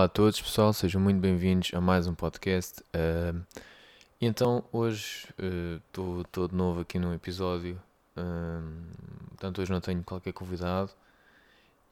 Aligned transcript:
olá 0.00 0.06
a 0.06 0.08
todos 0.08 0.40
pessoal, 0.40 0.72
sejam 0.72 0.98
muito 0.98 1.20
bem-vindos 1.20 1.72
a 1.74 1.80
mais 1.80 2.06
um 2.06 2.14
podcast. 2.14 2.80
Uh, 2.80 3.44
então 4.18 4.64
hoje 4.72 5.28
estou 5.86 6.20
uh, 6.20 6.48
de 6.48 6.54
novo 6.54 6.80
aqui 6.80 6.98
num 6.98 7.12
episódio, 7.12 7.78
uh, 8.16 9.28
portanto 9.28 9.60
hoje 9.60 9.70
não 9.70 9.78
tenho 9.78 10.02
qualquer 10.02 10.32
convidado 10.32 10.90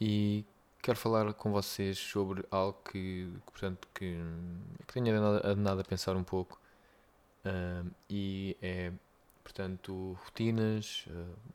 e 0.01 0.43
quero 0.81 0.97
falar 0.97 1.35
com 1.35 1.53
vocês 1.53 1.99
sobre 1.99 2.43
algo 2.51 2.79
que, 2.91 3.31
portanto, 3.45 3.87
que, 3.93 4.17
que 4.87 4.93
tenho 4.95 5.15
andado 5.45 5.81
a 5.83 5.85
pensar 5.85 6.17
um 6.17 6.25
pouco 6.25 6.59
e 8.09 8.57
é, 8.63 8.91
portanto, 9.45 10.17
rotinas, 10.25 11.05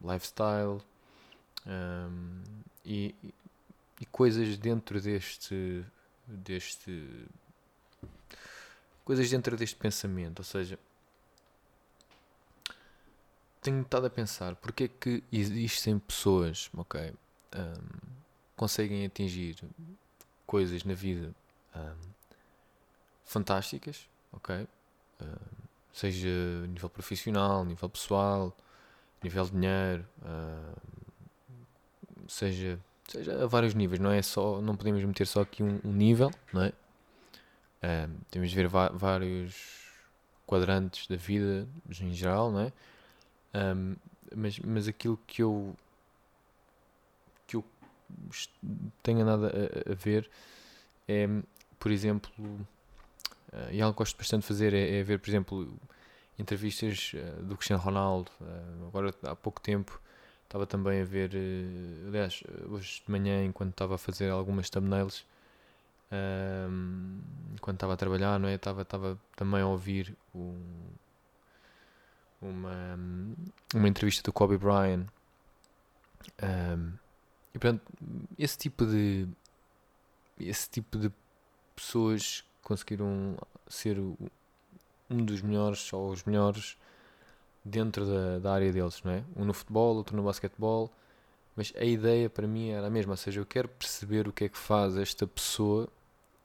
lifestyle 0.03 0.79
e 2.85 3.15
e 3.99 4.05
coisas 4.07 4.57
dentro 4.57 4.99
deste 4.99 5.85
deste 6.27 7.27
coisas 9.03 9.29
dentro 9.29 9.57
deste 9.57 9.75
pensamento, 9.75 10.39
ou 10.39 10.45
seja, 10.45 10.79
tenho 13.61 13.81
estado 13.81 14.07
a 14.07 14.09
pensar 14.09 14.55
porque 14.55 14.85
é 14.85 14.87
que 14.87 15.23
existem 15.31 15.99
pessoas, 15.99 16.69
ok, 16.75 17.13
um, 17.55 18.09
conseguem 18.55 19.05
atingir 19.05 19.57
coisas 20.45 20.83
na 20.83 20.93
vida 20.93 21.33
um, 21.75 22.09
fantásticas, 23.25 24.07
ok, 24.31 24.67
um, 25.21 25.25
seja 25.91 26.29
a 26.63 26.67
nível 26.67 26.89
profissional, 26.89 27.65
nível 27.65 27.89
pessoal, 27.89 28.55
nível 29.21 29.45
de 29.45 29.51
dinheiro, 29.51 30.05
seja 32.27 32.79
seja 33.07 33.43
a 33.43 33.47
vários 33.47 33.73
níveis, 33.73 33.99
não 33.99 34.11
é 34.11 34.21
só, 34.21 34.61
não 34.61 34.75
podemos 34.75 35.03
meter 35.03 35.27
só 35.27 35.41
aqui 35.41 35.63
um, 35.63 35.79
um 35.83 35.91
nível, 35.91 36.31
não 36.51 36.63
é? 36.63 36.73
Temos 38.31 38.49
de 38.49 38.55
ver 38.55 38.69
vários 38.69 39.91
quadrantes 40.47 41.05
da 41.07 41.17
vida 41.17 41.67
em 41.99 42.13
geral, 42.13 42.49
não 42.49 42.61
é? 42.61 42.71
Mas, 44.33 44.57
mas 44.59 44.87
aquilo 44.87 45.19
que 45.27 45.43
eu 45.43 45.75
que 47.45 47.57
eu 47.57 47.65
tenho 49.03 49.25
nada 49.25 49.47
a, 49.47 49.91
a 49.91 49.95
ver 49.95 50.29
é, 51.07 51.27
por 51.79 51.91
exemplo, 51.91 52.31
uh, 52.39 53.71
e 53.71 53.81
algo 53.81 53.93
que 53.93 53.99
gosto 53.99 54.17
bastante 54.17 54.41
de 54.41 54.47
fazer 54.47 54.73
é, 54.73 54.99
é 54.99 55.03
ver, 55.03 55.19
por 55.19 55.29
exemplo, 55.29 55.79
entrevistas 56.39 57.13
uh, 57.13 57.43
do 57.43 57.57
Cristiano 57.57 57.81
Ronaldo. 57.81 58.31
Uh, 58.39 58.87
agora 58.87 59.13
há 59.23 59.35
pouco 59.35 59.59
tempo 59.59 60.01
Estava 60.53 60.67
também 60.67 61.01
a 61.01 61.03
ver, 61.03 61.31
uh, 61.33 62.09
aliás, 62.09 62.43
hoje 62.69 63.01
de 63.03 63.11
manhã, 63.11 63.43
enquanto 63.43 63.71
estava 63.71 63.95
a 63.95 63.97
fazer 63.97 64.29
algumas 64.29 64.69
thumbnails, 64.69 65.25
um, 66.11 67.19
enquanto 67.55 67.77
estava 67.77 67.93
a 67.93 67.97
trabalhar, 67.97 68.39
não 68.39 68.47
é? 68.47 68.53
Estava, 68.53 68.83
estava 68.83 69.19
também 69.35 69.61
a 69.61 69.65
ouvir 69.65 70.15
um, 70.35 70.61
uma, 72.39 72.99
uma 73.73 73.87
entrevista 73.87 74.21
do 74.21 74.31
Kobe 74.31 74.55
Bryant. 74.59 75.07
Um, 76.43 76.93
e 77.55 77.57
portanto, 77.57 77.81
esse 78.37 78.55
tipo 78.55 78.85
de 78.85 79.27
esse 80.39 80.69
tipo 80.69 80.99
de 80.99 81.11
pessoas 81.75 82.43
conseguiram 82.61 83.35
ser 83.67 83.97
um 83.97 85.25
dos 85.25 85.41
melhores 85.41 85.91
ou 85.91 86.11
os 86.11 86.23
melhores 86.23 86.77
dentro 87.63 88.05
da, 88.05 88.39
da 88.39 88.53
área 88.53 88.71
deles, 88.71 89.01
não 89.03 89.11
é? 89.11 89.23
Um 89.35 89.45
no 89.45 89.53
futebol, 89.53 89.95
outro 89.95 90.15
no 90.15 90.23
basquetebol, 90.23 90.91
mas 91.55 91.73
a 91.77 91.83
ideia 91.83 92.29
para 92.29 92.47
mim 92.47 92.69
era 92.69 92.87
a 92.87 92.89
mesma, 92.89 93.13
ou 93.13 93.17
seja, 93.17 93.39
eu 93.39 93.45
quero 93.45 93.69
perceber 93.69 94.27
o 94.27 94.33
que 94.33 94.45
é 94.45 94.49
que 94.49 94.57
faz 94.57 94.97
esta 94.97 95.27
pessoa 95.27 95.87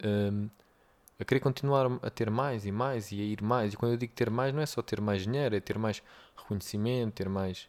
um, 0.05 0.49
a 1.19 1.25
querer 1.25 1.41
continuar 1.41 1.87
a 2.03 2.11
ter 2.11 2.31
mais 2.31 2.65
e 2.65 2.73
mais 2.73 3.11
e 3.11 3.21
a 3.21 3.25
ir 3.25 3.43
mais. 3.43 3.75
E 3.75 3.77
quando 3.77 3.93
eu 3.93 3.99
digo 3.99 4.13
ter 4.13 4.31
mais, 4.31 4.55
não 4.55 4.63
é 4.63 4.67
só 4.67 4.81
ter 4.83 5.01
mais 5.01 5.23
dinheiro, 5.23 5.57
é 5.57 5.61
ter 5.61 5.79
mais 5.79 6.03
reconhecimento, 6.37 7.15
ter 7.15 7.29
mais. 7.29 7.69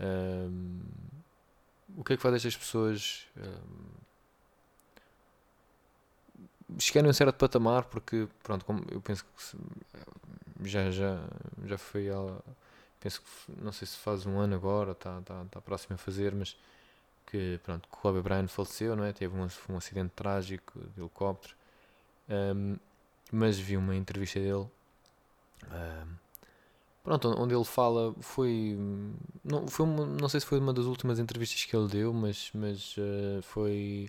Um, 0.00 0.80
o 1.96 2.02
que 2.02 2.14
é 2.14 2.16
que 2.16 2.22
faz 2.22 2.34
estas 2.34 2.56
pessoas 2.56 3.26
um, 3.36 4.02
chegarem 6.78 7.08
a 7.08 7.10
um 7.10 7.12
certo 7.12 7.36
patamar? 7.36 7.84
Porque, 7.84 8.28
pronto, 8.42 8.64
como 8.64 8.84
eu 8.90 9.00
penso 9.00 9.24
que 9.24 10.68
já, 10.68 10.90
já, 10.90 11.20
já 11.64 11.78
foi 11.78 12.10
penso 13.02 13.20
que 13.20 13.62
não 13.62 13.72
sei 13.72 13.86
se 13.86 13.96
faz 13.96 14.24
um 14.26 14.38
ano 14.38 14.54
agora, 14.54 14.92
está 14.92 15.20
tá, 15.22 15.44
tá 15.50 15.60
próximo 15.60 15.94
a 15.94 15.98
fazer, 15.98 16.34
mas 16.34 16.56
que 17.26 17.58
pronto, 17.64 17.88
que 17.88 17.94
o 17.94 17.98
Kobe 17.98 18.20
Bryant 18.20 18.48
faleceu, 18.48 18.94
não 18.94 19.04
é? 19.04 19.12
Teve 19.12 19.36
um, 19.36 19.46
um 19.70 19.76
acidente 19.76 20.12
trágico 20.14 20.78
de 20.94 21.00
helicóptero. 21.00 21.54
Um, 22.28 22.76
mas 23.32 23.58
vi 23.58 23.76
uma 23.76 23.96
entrevista 23.96 24.38
dele. 24.38 24.68
Um, 25.70 26.14
pronto, 27.02 27.28
onde 27.40 27.54
ele 27.54 27.64
fala 27.64 28.14
foi 28.20 28.76
não 29.42 29.66
foi 29.66 29.86
uma, 29.86 30.06
não 30.06 30.28
sei 30.28 30.40
se 30.40 30.46
foi 30.46 30.58
uma 30.58 30.72
das 30.72 30.84
últimas 30.84 31.18
entrevistas 31.18 31.64
que 31.64 31.74
ele 31.74 31.88
deu, 31.88 32.12
mas 32.12 32.50
mas 32.54 32.96
uh, 32.98 33.42
foi 33.42 34.08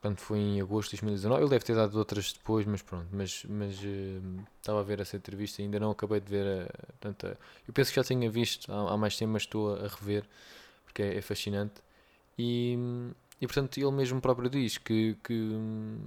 Portanto, 0.00 0.20
foi 0.20 0.38
em 0.38 0.60
agosto 0.62 0.90
de 0.90 0.96
2019. 0.96 1.42
Ele 1.42 1.50
deve 1.50 1.64
ter 1.64 1.74
dado 1.74 1.94
outras 1.98 2.32
depois, 2.32 2.64
mas 2.64 2.80
pronto. 2.80 3.06
Mas, 3.12 3.44
mas 3.46 3.78
uh, 3.80 4.46
estava 4.58 4.80
a 4.80 4.82
ver 4.82 4.98
essa 4.98 5.16
entrevista 5.16 5.60
ainda 5.60 5.78
não 5.78 5.90
acabei 5.90 6.20
de 6.20 6.30
ver. 6.30 6.46
A, 7.04 7.08
a, 7.08 7.36
eu 7.68 7.74
penso 7.74 7.90
que 7.90 7.96
já 7.96 8.04
tinha 8.04 8.30
visto 8.30 8.72
há, 8.72 8.94
há 8.94 8.96
mais 8.96 9.16
tempo, 9.18 9.32
mas 9.32 9.42
estou 9.42 9.74
a, 9.74 9.84
a 9.84 9.88
rever 9.88 10.24
porque 10.86 11.02
é, 11.02 11.18
é, 11.18 11.20
fascinante. 11.20 11.82
E, 12.38 12.78
e 13.40 13.46
portanto, 13.46 13.76
ele 13.76 13.90
mesmo 13.90 14.22
próprio 14.22 14.48
diz 14.48 14.78
que, 14.78 15.18
que, 15.22 15.50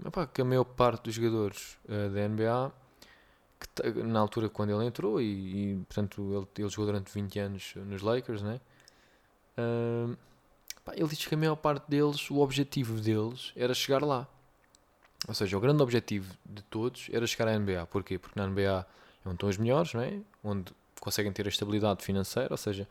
opa, 0.06 0.26
que 0.26 0.42
a 0.42 0.46
maior 0.46 0.64
parte 0.64 1.04
dos 1.04 1.14
jogadores 1.14 1.78
uh, 1.86 2.10
da 2.10 2.28
NBA, 2.28 2.72
que, 3.60 4.04
na 4.04 4.20
altura 4.20 4.50
quando 4.50 4.72
ele 4.72 4.86
entrou, 4.86 5.22
e, 5.22 5.74
e 5.74 5.76
portanto, 5.86 6.34
ele, 6.34 6.48
ele 6.64 6.70
jogou 6.70 6.88
durante 6.88 7.14
20 7.14 7.40
anos 7.40 7.74
nos 7.76 8.02
Lakers, 8.02 8.42
né? 8.42 8.60
Uh, 9.56 10.18
ele 10.96 11.08
diz 11.08 11.26
que 11.26 11.34
a 11.34 11.38
maior 11.38 11.56
parte 11.56 11.90
deles, 11.90 12.30
o 12.30 12.40
objetivo 12.40 13.00
deles 13.00 13.54
era 13.56 13.74
chegar 13.74 14.04
lá. 14.04 14.28
Ou 15.28 15.34
seja, 15.34 15.58
o 15.58 15.60
grande 15.60 15.82
objetivo 15.82 16.36
de 16.46 16.62
todos 16.64 17.08
era 17.12 17.26
chegar 17.26 17.48
à 17.48 17.58
NBA. 17.58 17.86
Porquê? 17.86 18.18
Porque 18.18 18.38
na 18.38 18.46
NBA 18.48 18.62
é 18.62 18.86
onde 19.26 19.36
estão 19.36 19.50
os 19.50 19.58
melhores, 19.58 19.94
não 19.94 20.02
é? 20.02 20.20
onde 20.44 20.74
conseguem 21.00 21.32
ter 21.32 21.46
a 21.46 21.50
estabilidade 21.50 22.04
financeira, 22.04 22.50
ou 22.52 22.58
seja, 22.58 22.88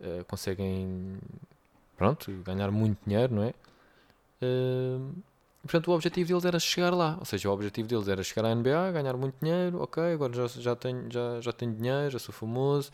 uh, 0.00 0.24
conseguem 0.24 1.18
pronto, 1.96 2.32
ganhar 2.44 2.70
muito 2.70 2.98
dinheiro, 3.06 3.34
não 3.34 3.42
é? 3.42 3.54
Uh, 4.42 5.14
portanto, 5.62 5.88
o 5.88 5.94
objetivo 5.94 6.28
deles 6.28 6.44
era 6.44 6.58
chegar 6.58 6.94
lá. 6.94 7.16
Ou 7.18 7.24
seja, 7.24 7.48
o 7.48 7.52
objetivo 7.52 7.88
deles 7.88 8.08
era 8.08 8.22
chegar 8.22 8.48
à 8.48 8.54
NBA, 8.54 8.92
ganhar 8.92 9.16
muito 9.16 9.34
dinheiro, 9.40 9.82
ok, 9.82 10.02
agora 10.14 10.32
já, 10.32 10.46
já, 10.46 10.76
tenho, 10.76 11.10
já, 11.10 11.40
já 11.40 11.52
tenho 11.52 11.72
dinheiro, 11.74 12.10
já 12.10 12.18
sou 12.18 12.32
famoso, 12.32 12.90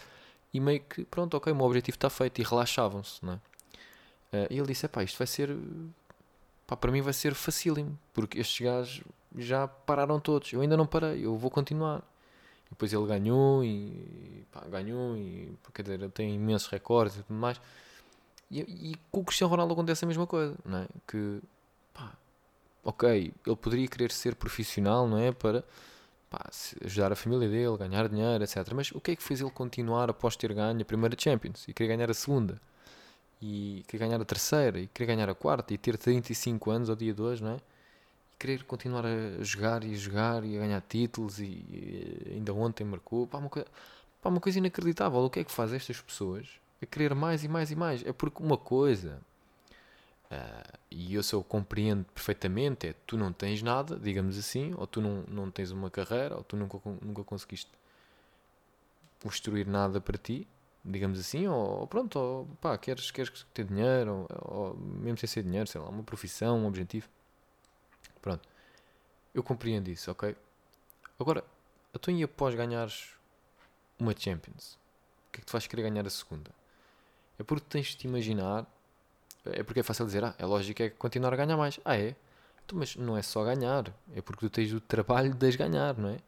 e 0.52 0.60
meio 0.60 0.80
que, 0.80 1.04
pronto, 1.04 1.36
ok, 1.36 1.52
o 1.52 1.56
meu 1.56 1.66
objetivo 1.66 1.96
está 1.96 2.10
feito, 2.10 2.40
e 2.40 2.44
relaxavam-se, 2.44 3.24
não 3.24 3.34
é? 3.34 3.40
Uh, 4.32 4.46
e 4.50 4.58
ele 4.58 4.66
disse: 4.66 4.86
pá, 4.88 5.02
isto 5.02 5.18
vai 5.18 5.26
ser. 5.26 5.56
Pá, 6.66 6.76
para 6.76 6.90
mim 6.90 7.00
vai 7.00 7.12
ser 7.12 7.34
facílimo, 7.34 7.98
porque 8.12 8.40
estes 8.40 8.64
gajos 8.64 9.02
já 9.36 9.68
pararam 9.68 10.18
todos. 10.18 10.52
Eu 10.52 10.60
ainda 10.60 10.76
não 10.76 10.86
parei, 10.86 11.24
eu 11.24 11.36
vou 11.36 11.50
continuar. 11.50 12.02
E 12.66 12.70
depois 12.70 12.92
ele 12.92 13.06
ganhou 13.06 13.64
e 13.64 14.44
pá, 14.50 14.60
ganhou 14.68 15.16
e 15.16 15.56
quer 15.72 15.82
dizer, 15.82 16.10
tem 16.10 16.34
imensos 16.34 16.68
recordes 16.68 17.18
e 17.18 17.22
tudo 17.22 17.38
mais. 17.38 17.60
E, 18.50 18.60
e, 18.60 18.96
com 19.10 19.20
o 19.20 19.24
Cristiano 19.24 19.50
Ronaldo 19.50 19.72
acontece 19.72 20.04
a 20.04 20.08
mesma 20.08 20.26
coisa, 20.26 20.56
não 20.64 20.78
é? 20.78 20.86
Que 21.06 21.40
pá, 21.92 22.12
ok, 22.84 23.32
ele 23.46 23.56
poderia 23.56 23.88
querer 23.88 24.10
ser 24.10 24.34
profissional, 24.34 25.06
não 25.08 25.18
é? 25.18 25.32
Para 25.32 25.64
pá, 26.30 26.48
ajudar 26.84 27.12
a 27.12 27.16
família 27.16 27.48
dele, 27.48 27.76
ganhar 27.76 28.08
dinheiro, 28.08 28.42
etc. 28.42 28.56
Mas 28.74 28.90
o 28.92 29.00
que 29.00 29.12
é 29.12 29.16
que 29.16 29.22
fez 29.22 29.40
ele 29.40 29.50
continuar 29.50 30.10
após 30.10 30.36
ter 30.36 30.52
ganho 30.52 30.80
a 30.80 30.84
primeira 30.84 31.16
Champions 31.18 31.66
e 31.68 31.72
querer 31.72 31.96
ganhar 31.96 32.10
a 32.10 32.14
segunda? 32.14 32.60
E 33.40 33.84
querer 33.86 34.06
ganhar 34.06 34.20
a 34.20 34.24
terceira 34.24 34.80
e 34.80 34.86
querer 34.86 35.14
ganhar 35.14 35.28
a 35.28 35.34
quarta 35.34 35.74
e 35.74 35.78
ter 35.78 35.96
35 35.98 36.70
anos 36.70 36.90
ao 36.90 36.96
dia 36.96 37.14
2, 37.14 37.40
não 37.40 37.52
é? 37.52 37.56
E 37.56 38.36
querer 38.38 38.64
continuar 38.64 39.04
a 39.06 39.42
jogar 39.42 39.84
e 39.84 39.92
a 39.92 39.96
jogar 39.96 40.44
e 40.44 40.56
a 40.56 40.60
ganhar 40.60 40.80
títulos 40.82 41.38
e, 41.38 41.44
e 41.44 42.32
ainda 42.34 42.52
ontem 42.54 42.84
marcou. 42.84 43.26
Pá, 43.26 43.38
uma, 43.38 43.48
coisa, 43.48 43.68
pá, 44.22 44.28
uma 44.30 44.40
coisa 44.40 44.58
inacreditável. 44.58 45.20
O 45.20 45.30
que 45.30 45.40
é 45.40 45.44
que 45.44 45.52
faz 45.52 45.72
estas 45.72 46.00
pessoas 46.00 46.48
a 46.82 46.86
querer 46.86 47.14
mais 47.14 47.44
e 47.44 47.48
mais 47.48 47.70
e 47.70 47.76
mais? 47.76 48.04
É 48.06 48.12
porque 48.12 48.42
uma 48.42 48.56
coisa 48.56 49.20
Uh, 50.26 50.78
e 50.90 51.14
eu, 51.14 51.22
eu 51.32 51.44
compreendo 51.44 52.04
perfeitamente, 52.12 52.88
é 52.88 52.94
tu 53.06 53.16
não 53.16 53.32
tens 53.32 53.62
nada, 53.62 53.96
digamos 53.96 54.36
assim, 54.36 54.74
ou 54.76 54.84
tu 54.86 55.00
não, 55.00 55.22
não 55.28 55.50
tens 55.52 55.70
uma 55.70 55.88
carreira, 55.88 56.36
ou 56.36 56.42
tu 56.42 56.56
nunca, 56.56 56.80
nunca 57.00 57.22
conseguiste 57.22 57.70
construir 59.22 59.66
nada 59.66 60.00
para 60.00 60.18
ti, 60.18 60.46
digamos 60.86 61.18
assim, 61.18 61.46
ou, 61.46 61.86
pronto, 61.86 62.18
ou 62.18 62.46
pá, 62.60 62.78
queres, 62.78 63.10
queres 63.10 63.46
ter 63.52 63.64
dinheiro, 63.64 64.26
ou, 64.30 64.56
ou, 64.56 64.76
mesmo 64.76 65.18
sem 65.18 65.28
ser 65.28 65.42
dinheiro, 65.42 65.66
sei 65.66 65.80
lá, 65.80 65.88
uma 65.88 66.02
profissão, 66.02 66.58
um 66.60 66.66
objetivo. 66.66 67.08
Pronto. 68.22 68.48
Eu 69.34 69.42
compreendo 69.42 69.88
isso, 69.88 70.10
ok? 70.10 70.36
Agora, 71.18 71.44
a 71.94 71.98
tua 71.98 72.24
após 72.24 72.54
ganhares 72.54 73.10
uma 73.98 74.14
Champions, 74.16 74.78
o 75.28 75.32
que 75.32 75.38
é 75.38 75.40
que 75.40 75.46
te 75.46 75.52
faz 75.52 75.66
querer 75.66 75.82
ganhar 75.82 76.06
a 76.06 76.10
segunda? 76.10 76.50
É 77.38 77.42
porque 77.42 77.66
tens 77.68 77.88
de 77.88 77.96
te 77.96 78.06
imaginar 78.06 78.66
é 79.52 79.62
porque 79.62 79.80
é 79.80 79.82
fácil 79.82 80.06
dizer, 80.06 80.24
ah, 80.24 80.34
é 80.38 80.44
lógico 80.44 80.82
é 80.82 80.90
continuar 80.90 81.32
a 81.32 81.36
ganhar 81.36 81.56
mais. 81.56 81.78
Ah, 81.84 81.96
é? 81.96 82.16
Então, 82.64 82.78
mas 82.78 82.96
não 82.96 83.16
é 83.16 83.22
só 83.22 83.44
ganhar, 83.44 83.92
é 84.14 84.20
porque 84.20 84.48
tu 84.48 84.50
tens 84.50 84.72
o 84.72 84.80
trabalho 84.80 85.32
de 85.32 85.56
ganhar, 85.56 85.96
não 85.96 86.08
é? 86.08 86.18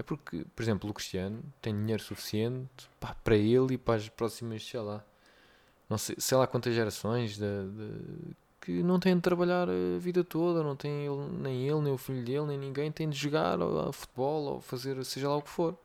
É 0.00 0.02
porque, 0.02 0.46
por 0.56 0.62
exemplo, 0.62 0.88
o 0.88 0.94
Cristiano 0.94 1.42
tem 1.60 1.76
dinheiro 1.76 2.02
suficiente 2.02 2.88
pá, 2.98 3.14
para 3.22 3.36
ele 3.36 3.74
e 3.74 3.78
para 3.78 3.96
as 3.96 4.08
próximas, 4.08 4.66
sei 4.66 4.80
lá, 4.80 5.04
não 5.90 5.98
sei, 5.98 6.16
sei 6.18 6.38
lá 6.38 6.46
quantas 6.46 6.74
gerações 6.74 7.36
de, 7.36 7.44
de, 7.44 8.34
que 8.62 8.82
não 8.82 8.98
têm 8.98 9.14
de 9.14 9.20
trabalhar 9.20 9.68
a 9.68 9.98
vida 9.98 10.24
toda, 10.24 10.62
não 10.62 10.74
tem 10.74 11.04
ele, 11.04 11.28
nem 11.38 11.68
ele, 11.68 11.80
nem 11.82 11.92
o 11.92 11.98
filho 11.98 12.24
dele, 12.24 12.46
nem 12.46 12.58
ninguém 12.58 12.90
tem 12.90 13.10
de 13.10 13.18
jogar 13.18 13.60
ou, 13.60 13.92
futebol 13.92 14.44
ou 14.44 14.60
fazer 14.62 15.04
seja 15.04 15.28
lá 15.28 15.36
o 15.36 15.42
que 15.42 15.50
for. 15.50 15.76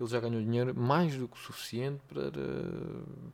Ele 0.00 0.08
já 0.08 0.18
ganhou 0.18 0.40
dinheiro 0.40 0.74
mais 0.74 1.14
do 1.14 1.28
que 1.28 1.38
suficiente 1.38 2.00
para. 2.08 2.28
Uh, 2.28 3.32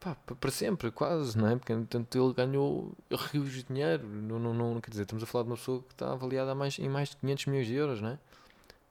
pá, 0.00 0.16
para 0.40 0.50
sempre, 0.50 0.90
quase, 0.90 1.36
não 1.36 1.48
é? 1.48 1.56
Porque, 1.56 1.74
portanto, 1.74 2.16
ele 2.16 2.32
ganhou 2.32 2.96
rios 3.30 3.52
de 3.52 3.64
dinheiro. 3.64 4.08
Não, 4.08 4.38
não, 4.38 4.54
não, 4.54 4.80
quer 4.80 4.88
dizer, 4.90 5.02
estamos 5.02 5.22
a 5.22 5.26
falar 5.26 5.44
de 5.44 5.50
uma 5.50 5.56
pessoa 5.56 5.82
que 5.82 5.92
está 5.92 6.12
avaliada 6.12 6.54
mais, 6.54 6.78
em 6.78 6.88
mais 6.88 7.10
de 7.10 7.16
500 7.16 7.46
milhões 7.46 7.66
de 7.66 7.74
euros, 7.74 8.00
não 8.00 8.08
é? 8.10 8.18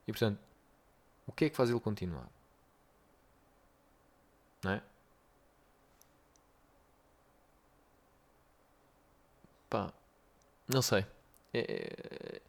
E, 0.08 0.12
portanto, 0.12 0.40
o 1.26 1.32
que 1.32 1.46
é 1.46 1.50
que 1.50 1.56
faz 1.56 1.70
ele 1.70 1.80
continuar? 1.80 2.28
Não 4.64 4.72
é? 4.72 4.82
Pá, 9.68 9.92
não 10.68 10.82
sei. 10.82 11.06
É, 11.54 11.60
é 11.60 12.42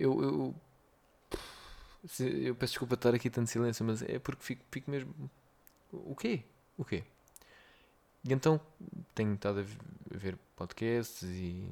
eu, 0.00 0.22
eu, 0.22 0.54
eu 2.20 2.54
peço 2.54 2.72
desculpa 2.72 2.94
estar 2.94 3.14
aqui 3.14 3.28
tanto 3.30 3.50
silêncio, 3.50 3.84
mas 3.84 4.02
é 4.02 4.18
porque 4.18 4.42
fico, 4.42 4.64
fico 4.70 4.90
mesmo. 4.90 5.12
O 5.92 6.14
quê? 6.16 6.44
o 6.78 6.84
quê? 6.84 7.04
E 8.24 8.32
então 8.32 8.60
tenho 9.14 9.34
estado 9.34 9.60
a 9.60 10.16
ver 10.16 10.38
podcasts 10.56 11.22
e, 11.22 11.68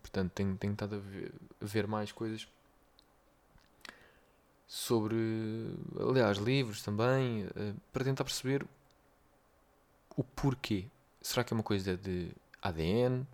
portanto 0.00 0.32
tenho, 0.32 0.56
tenho 0.56 0.72
estado 0.72 0.96
a 0.96 0.98
ver, 0.98 1.32
a 1.60 1.64
ver, 1.66 1.86
mais 1.86 2.12
coisas 2.12 2.46
sobre, 4.74 5.14
aliás, 6.00 6.36
livros 6.36 6.82
também, 6.82 7.44
uh, 7.44 7.80
para 7.92 8.02
tentar 8.02 8.24
perceber 8.24 8.66
o 10.16 10.24
porquê. 10.24 10.86
Será 11.22 11.44
que 11.44 11.54
é 11.54 11.56
uma 11.56 11.62
coisa 11.62 11.96
de 11.96 12.32
ADN? 12.60 13.24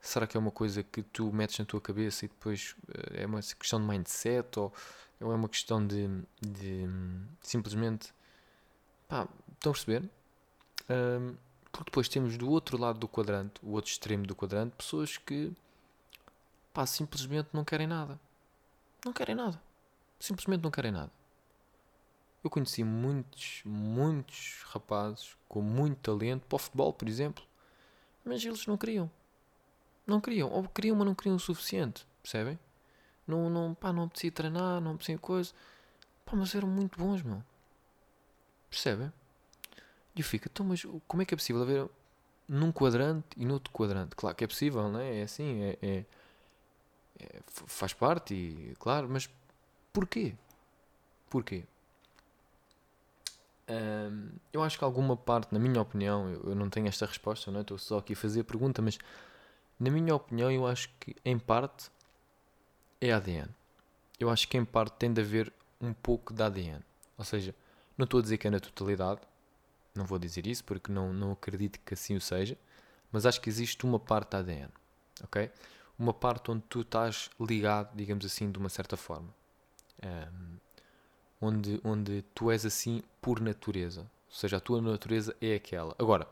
Será 0.00 0.28
que 0.28 0.36
é 0.36 0.40
uma 0.40 0.52
coisa 0.52 0.84
que 0.84 1.02
tu 1.02 1.32
metes 1.32 1.58
na 1.58 1.64
tua 1.64 1.80
cabeça 1.80 2.24
e 2.24 2.28
depois 2.28 2.76
uh, 2.88 3.14
é 3.14 3.26
uma 3.26 3.40
questão 3.40 3.80
de 3.80 3.86
mindset? 3.88 4.60
Ou, 4.60 4.72
é 5.20 5.24
uma 5.24 5.48
questão 5.48 5.84
de, 5.84 6.08
de 6.40 6.88
simplesmente 7.42 8.14
pá, 9.08 9.26
Estão 9.54 9.72
a 9.72 9.74
perceber? 9.74 10.08
Porque 11.72 11.84
depois 11.84 12.06
temos 12.08 12.36
do 12.36 12.48
outro 12.48 12.78
lado 12.78 13.00
do 13.00 13.08
quadrante, 13.08 13.54
o 13.60 13.72
outro 13.72 13.90
extremo 13.90 14.24
do 14.24 14.36
quadrante, 14.36 14.76
pessoas 14.76 15.16
que 15.16 15.52
pá, 16.72 16.86
simplesmente 16.86 17.48
não 17.52 17.64
querem 17.64 17.88
nada. 17.88 18.20
Não 19.04 19.12
querem 19.12 19.34
nada. 19.34 19.65
Simplesmente 20.18 20.62
não 20.62 20.70
querem 20.70 20.92
nada. 20.92 21.10
Eu 22.42 22.50
conheci 22.50 22.84
muitos, 22.84 23.62
muitos 23.64 24.62
rapazes 24.66 25.36
com 25.48 25.60
muito 25.60 25.98
talento 25.98 26.46
para 26.46 26.56
o 26.56 26.58
futebol, 26.58 26.92
por 26.92 27.08
exemplo, 27.08 27.44
mas 28.24 28.44
eles 28.44 28.66
não 28.66 28.76
queriam. 28.76 29.10
Não 30.06 30.20
queriam. 30.20 30.50
Ou 30.50 30.68
queriam, 30.68 30.96
mas 30.96 31.06
não 31.06 31.14
queriam 31.14 31.36
o 31.36 31.40
suficiente. 31.40 32.06
Percebem? 32.22 32.58
Não, 33.26 33.50
não, 33.50 33.74
pá, 33.74 33.92
não 33.92 34.04
apetecia 34.04 34.30
treinar, 34.30 34.80
não 34.80 34.92
apetecia 34.92 35.18
coisa. 35.18 35.52
Pá, 36.24 36.36
mas 36.36 36.54
eram 36.54 36.68
muito 36.68 36.98
bons, 36.98 37.22
meu. 37.22 37.42
Percebem? 38.70 39.12
E 40.14 40.20
eu 40.20 40.24
fico, 40.24 40.48
então, 40.48 40.64
mas 40.64 40.86
como 41.06 41.22
é 41.22 41.26
que 41.26 41.34
é 41.34 41.36
possível 41.36 41.62
haver 41.62 41.88
num 42.48 42.72
quadrante 42.72 43.26
e 43.36 43.44
noutro 43.44 43.72
quadrante? 43.72 44.14
Claro 44.16 44.36
que 44.36 44.44
é 44.44 44.46
possível, 44.46 44.88
não 44.88 45.00
é? 45.00 45.20
É 45.20 45.22
assim, 45.24 45.62
é, 45.62 45.78
é, 45.82 46.04
é 47.20 47.40
faz 47.46 47.92
parte, 47.92 48.34
e, 48.34 48.74
claro, 48.78 49.08
mas 49.08 49.28
porquê? 49.96 50.34
Porquê? 51.30 51.64
Um, 53.66 54.28
eu 54.52 54.62
acho 54.62 54.76
que 54.76 54.84
alguma 54.84 55.16
parte, 55.16 55.50
na 55.54 55.58
minha 55.58 55.80
opinião, 55.80 56.28
eu, 56.28 56.50
eu 56.50 56.54
não 56.54 56.68
tenho 56.68 56.86
esta 56.86 57.06
resposta, 57.06 57.50
não 57.50 57.60
é? 57.60 57.62
estou 57.62 57.78
só 57.78 57.96
aqui 57.96 58.12
a 58.12 58.16
fazer 58.16 58.40
a 58.40 58.44
pergunta, 58.44 58.82
mas 58.82 58.98
na 59.80 59.90
minha 59.90 60.14
opinião, 60.14 60.50
eu 60.50 60.66
acho 60.66 60.90
que 61.00 61.16
em 61.24 61.38
parte 61.38 61.90
é 63.00 63.10
ADN. 63.10 63.48
Eu 64.20 64.28
acho 64.28 64.46
que 64.48 64.58
em 64.58 64.66
parte 64.66 64.96
tem 64.98 65.10
de 65.10 65.22
haver 65.22 65.50
um 65.80 65.94
pouco 65.94 66.34
de 66.34 66.42
ADN. 66.42 66.84
Ou 67.16 67.24
seja, 67.24 67.54
não 67.96 68.04
estou 68.04 68.20
a 68.20 68.22
dizer 68.22 68.36
que 68.36 68.46
é 68.46 68.50
na 68.50 68.60
totalidade, 68.60 69.22
não 69.94 70.04
vou 70.04 70.18
dizer 70.18 70.46
isso 70.46 70.62
porque 70.62 70.92
não, 70.92 71.10
não 71.14 71.32
acredito 71.32 71.80
que 71.80 71.94
assim 71.94 72.14
o 72.14 72.20
seja, 72.20 72.58
mas 73.10 73.24
acho 73.24 73.40
que 73.40 73.48
existe 73.48 73.86
uma 73.86 73.98
parte 73.98 74.32
da 74.32 74.38
ADN, 74.40 74.68
ok? 75.24 75.50
Uma 75.98 76.12
parte 76.12 76.50
onde 76.50 76.64
tu 76.68 76.82
estás 76.82 77.30
ligado, 77.40 77.96
digamos 77.96 78.26
assim, 78.26 78.50
de 78.50 78.58
uma 78.58 78.68
certa 78.68 78.94
forma. 78.94 79.34
Um, 80.04 80.56
onde, 81.40 81.80
onde 81.84 82.22
tu 82.34 82.50
és 82.50 82.64
assim 82.64 83.02
por 83.20 83.40
natureza. 83.40 84.00
Ou 84.00 84.34
seja, 84.34 84.56
a 84.56 84.60
tua 84.60 84.80
natureza 84.80 85.34
é 85.40 85.54
aquela. 85.54 85.94
Agora, 85.98 86.26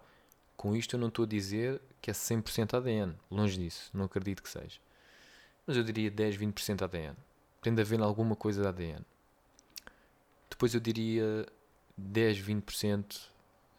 com 0.57 0.75
isto 0.75 0.97
eu 0.97 1.01
não 1.01 1.09
estou 1.09 1.25
a 1.25 1.29
dizer 1.29 1.81
que 2.01 2.11
é 2.11 2.15
100% 2.15 2.75
ADN. 2.75 3.15
Longe 3.31 3.59
disso. 3.59 3.91
Não 3.93 4.05
acredito 4.05 4.43
que 4.43 4.49
seja. 4.49 4.79
Mas 5.67 5.77
eu 5.77 5.83
diria 5.83 6.11
10, 6.11 6.37
20% 6.37 6.83
ADN. 6.83 7.17
Tem 7.63 7.75
de 7.75 7.81
haver 7.81 8.01
alguma 8.01 8.37
coisa 8.37 8.63
de 8.63 8.69
ADN. 8.69 9.05
Depois 10.51 10.75
eu 10.75 10.81
diria 10.81 11.47
10, 11.97 12.39
20% 12.39 13.17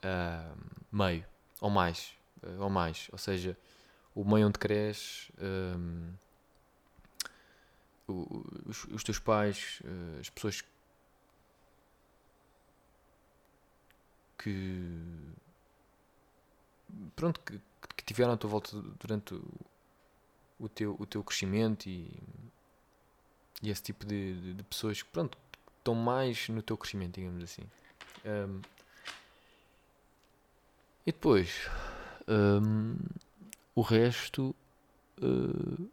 uh, 0.06 0.58
meio 0.92 1.26
ou 1.62 1.70
mais, 1.70 2.14
uh, 2.44 2.64
ou 2.64 2.70
mais, 2.70 3.08
ou 3.12 3.18
seja, 3.18 3.58
o 4.14 4.24
meio 4.24 4.48
onde 4.48 4.60
cresces, 4.60 5.32
um, 5.40 6.12
os, 8.08 8.86
os, 8.86 9.04
teus 9.04 9.20
pais, 9.20 9.82
uh, 9.84 10.20
as 10.20 10.30
pessoas 10.30 10.64
que 14.38 14.94
pronto 17.16 17.40
que, 17.40 17.60
que 17.98 18.04
tiveram 18.06 18.34
à 18.34 18.38
tua 18.38 18.50
volta 18.50 18.80
durante 19.00 19.34
o, 19.34 19.44
o, 20.60 20.70
teu, 20.70 20.96
o 21.00 21.06
teu 21.06 21.24
crescimento 21.24 21.88
e, 21.88 22.12
e 23.62 23.70
esse 23.70 23.82
tipo 23.82 24.06
de, 24.06 24.40
de, 24.40 24.54
de 24.54 24.64
pessoas 24.64 25.02
que 25.02 25.10
pronto 25.10 25.38
estão 25.78 25.96
mais 25.96 26.50
no 26.50 26.62
teu 26.62 26.78
crescimento, 26.78 27.16
digamos 27.16 27.44
assim. 27.44 27.64
Um, 28.26 28.62
e 31.06 31.12
depois, 31.12 31.70
um, 32.28 32.98
o 33.76 33.82
resto, 33.82 34.56
uh, 35.22 35.90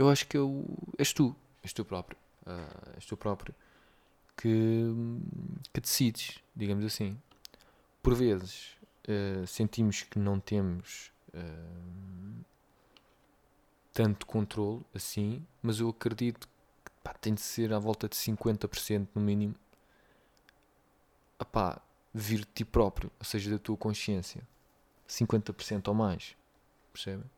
eu 0.00 0.08
acho 0.08 0.26
que 0.26 0.36
eu, 0.36 0.64
és 0.96 1.12
tu, 1.12 1.36
és 1.62 1.74
tu 1.74 1.84
próprio, 1.84 2.16
uh, 2.46 2.96
és 2.96 3.04
tu 3.04 3.18
próprio 3.18 3.54
que, 4.34 4.84
que 5.74 5.80
decides, 5.80 6.38
digamos 6.56 6.86
assim. 6.86 7.20
Por 8.02 8.14
vezes 8.14 8.70
uh, 9.06 9.46
sentimos 9.46 10.02
que 10.02 10.18
não 10.18 10.40
temos 10.40 11.12
tanto 13.92 14.26
controle 14.26 14.82
assim, 14.92 15.46
mas 15.62 15.78
eu 15.78 15.90
acredito 15.90 16.48
que 16.84 16.90
pá, 17.04 17.14
tem 17.14 17.34
de 17.34 17.40
ser 17.40 17.72
à 17.72 17.78
volta 17.78 18.08
de 18.08 18.16
50% 18.16 19.06
no 19.14 19.20
mínimo. 19.20 19.54
Epá, 21.38 21.80
vir 22.12 22.40
de 22.40 22.46
ti 22.46 22.64
próprio, 22.64 23.12
ou 23.18 23.24
seja, 23.24 23.50
da 23.50 23.58
tua 23.58 23.76
consciência. 23.76 24.42
50% 25.06 25.88
ou 25.88 25.94
mais. 25.94 26.34
Percebem? 26.92 27.30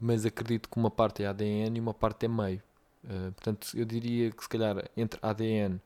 Mas 0.00 0.24
acredito 0.24 0.68
que 0.68 0.78
uma 0.78 0.90
parte 0.90 1.22
é 1.22 1.26
ADN 1.26 1.76
e 1.76 1.80
uma 1.80 1.94
parte 1.94 2.26
é 2.26 2.28
meio. 2.28 2.62
Uh, 3.04 3.32
portanto, 3.32 3.70
eu 3.74 3.84
diria 3.84 4.30
que 4.30 4.42
se 4.42 4.48
calhar 4.48 4.88
entre 4.96 5.18
ADN 5.22 5.80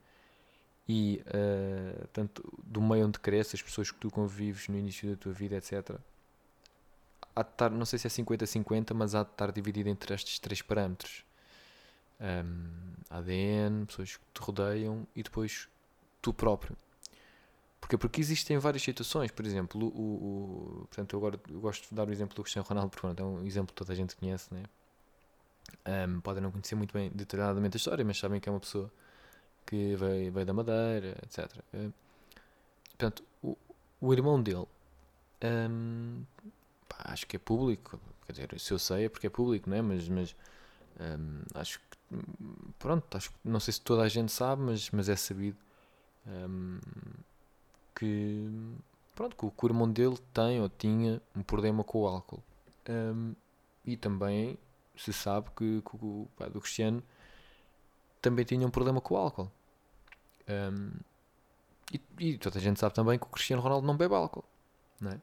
e 0.88 1.22
uh, 1.26 2.06
tanto 2.12 2.42
do 2.62 2.80
meio 2.80 3.06
onde 3.06 3.18
cresces, 3.18 3.54
as 3.54 3.62
pessoas 3.62 3.90
que 3.90 3.98
tu 3.98 4.10
convives 4.10 4.68
no 4.68 4.78
início 4.78 5.10
da 5.10 5.16
tua 5.16 5.32
vida, 5.32 5.56
etc. 5.56 5.96
Há 7.34 7.42
de 7.42 7.50
estar, 7.50 7.70
não 7.70 7.84
sei 7.84 7.98
se 7.98 8.06
é 8.06 8.10
50-50, 8.10 8.94
mas 8.94 9.14
há 9.14 9.24
de 9.24 9.30
estar 9.30 9.50
dividido 9.50 9.88
entre 9.88 10.14
estes 10.14 10.38
três 10.38 10.62
parâmetros. 10.62 11.24
Um, 12.20 12.94
ADN, 13.10 13.86
pessoas 13.86 14.16
que 14.16 14.24
te 14.32 14.40
rodeiam 14.40 15.06
e 15.16 15.22
depois 15.22 15.68
tu 16.22 16.32
próprio. 16.32 16.76
Porquê? 17.84 17.98
Porque 17.98 18.18
existem 18.18 18.56
várias 18.56 18.82
situações, 18.82 19.30
por 19.30 19.44
exemplo, 19.44 19.78
o, 19.78 19.88
o, 19.88 20.86
portanto, 20.86 21.12
eu 21.12 21.18
agora 21.18 21.38
eu 21.50 21.60
gosto 21.60 21.86
de 21.86 21.94
dar 21.94 22.08
o 22.08 22.10
exemplo 22.10 22.34
do 22.34 22.42
Cristiano 22.42 22.66
Ronaldo, 22.66 22.88
porque 22.88 23.02
pronto, 23.02 23.20
é 23.20 23.22
um 23.22 23.44
exemplo 23.44 23.74
que 23.74 23.74
toda 23.74 23.92
a 23.92 23.94
gente 23.94 24.16
conhece, 24.16 24.54
né? 24.54 24.62
Ahm, 25.84 26.20
podem 26.20 26.42
não 26.42 26.50
conhecer 26.50 26.74
muito 26.76 26.94
bem 26.94 27.10
detalhadamente 27.14 27.76
a 27.76 27.78
história, 27.78 28.02
mas 28.02 28.18
sabem 28.18 28.40
que 28.40 28.48
é 28.48 28.52
uma 28.52 28.58
pessoa 28.60 28.90
que 29.66 29.94
veio, 29.96 30.32
veio 30.32 30.46
da 30.46 30.54
Madeira, 30.54 31.18
etc. 31.24 31.62
Eh, 31.74 31.90
portanto, 32.88 33.22
o, 33.42 33.54
o 34.00 34.14
irmão 34.14 34.42
dele, 34.42 34.66
ahm, 35.42 36.22
pá, 36.88 37.12
acho 37.12 37.26
que 37.26 37.36
é 37.36 37.38
público, 37.38 38.00
quer 38.24 38.32
dizer, 38.32 38.60
se 38.60 38.72
eu 38.72 38.78
sei 38.78 39.04
é 39.04 39.08
porque 39.10 39.26
é 39.26 39.30
público, 39.30 39.68
não 39.68 39.76
é? 39.76 39.82
Mas, 39.82 40.08
mas 40.08 40.34
ahm, 40.98 41.42
acho 41.54 41.78
que, 41.80 42.16
pronto, 42.78 43.14
acho 43.14 43.30
não 43.44 43.60
sei 43.60 43.74
se 43.74 43.82
toda 43.82 44.02
a 44.02 44.08
gente 44.08 44.32
sabe, 44.32 44.62
mas, 44.62 44.90
mas 44.90 45.10
é 45.10 45.16
sabido 45.16 45.58
que, 48.04 48.50
pronto, 49.14 49.36
que 49.36 49.44
o, 49.44 49.66
irmão 49.66 49.90
dele 49.90 50.18
tem 50.32 50.60
ou 50.60 50.68
tinha 50.68 51.20
um 51.34 51.42
problema 51.42 51.82
com 51.82 52.02
o 52.02 52.06
álcool. 52.06 52.42
Ahm, 52.88 53.32
e 53.84 53.96
também 53.96 54.58
se 54.96 55.12
sabe 55.12 55.48
que, 55.56 55.82
que 55.82 55.96
o 55.96 56.28
pai 56.36 56.50
do 56.50 56.60
Cristiano 56.60 57.02
também 58.20 58.44
tinha 58.44 58.66
um 58.66 58.70
problema 58.70 59.00
com 59.00 59.14
o 59.14 59.16
álcool. 59.16 59.50
Ahm, 60.48 60.92
e, 61.92 62.00
e 62.18 62.38
toda 62.38 62.58
a 62.58 62.60
gente 62.60 62.78
sabe 62.78 62.94
também 62.94 63.18
que 63.18 63.24
o 63.24 63.28
Cristiano 63.28 63.62
Ronaldo 63.62 63.86
não 63.86 63.96
bebe 63.96 64.14
álcool. 64.14 64.44
Não 65.00 65.12
é? 65.12 65.20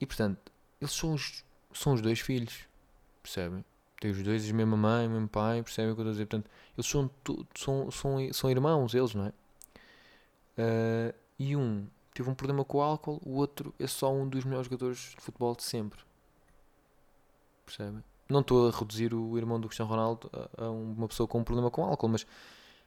E 0.00 0.06
portanto, 0.06 0.52
eles 0.80 0.92
são 0.92 1.14
os, 1.14 1.44
são 1.72 1.94
os 1.94 2.00
dois 2.00 2.20
filhos. 2.20 2.66
Percebem? 3.22 3.64
Tem 4.00 4.10
os 4.10 4.22
dois, 4.22 4.48
a 4.48 4.52
mesma 4.52 4.76
mãe, 4.76 5.06
o 5.06 5.10
mesmo 5.10 5.28
pai. 5.28 5.62
Percebem 5.62 5.92
o 5.92 5.94
que 5.94 6.00
eu 6.00 6.04
estou 6.04 6.10
a 6.10 6.12
dizer? 6.12 6.26
Portanto, 6.26 6.50
eles 6.76 6.86
são, 6.86 7.10
são, 7.54 7.90
são, 7.90 8.32
são 8.32 8.50
irmãos, 8.50 8.94
eles, 8.94 9.14
não 9.14 9.26
é? 9.26 9.32
Ah, 10.58 11.14
e 11.42 11.56
um 11.56 11.88
teve 12.14 12.30
um 12.30 12.34
problema 12.34 12.64
com 12.64 12.78
o 12.78 12.82
álcool, 12.82 13.20
o 13.24 13.32
outro 13.32 13.74
é 13.76 13.86
só 13.88 14.12
um 14.12 14.28
dos 14.28 14.44
melhores 14.44 14.66
jogadores 14.66 15.14
de 15.16 15.20
futebol 15.20 15.56
de 15.56 15.64
sempre. 15.64 15.98
Percebem? 17.66 18.04
Não 18.28 18.40
estou 18.40 18.68
a 18.68 18.70
reduzir 18.70 19.12
o 19.12 19.36
irmão 19.36 19.60
do 19.60 19.66
Cristiano 19.66 19.90
Ronaldo 19.90 20.30
a, 20.32 20.66
a 20.66 20.70
uma 20.70 21.08
pessoa 21.08 21.26
com 21.26 21.40
um 21.40 21.44
problema 21.44 21.68
com 21.68 21.84
álcool, 21.84 22.08
mas 22.08 22.24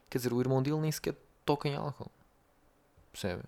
quer 0.08 0.18
dizer, 0.18 0.32
o 0.32 0.40
irmão 0.40 0.62
dele 0.62 0.78
nem 0.78 0.90
sequer 0.90 1.14
toca 1.44 1.68
em 1.68 1.74
álcool. 1.74 2.10
Percebem? 3.12 3.44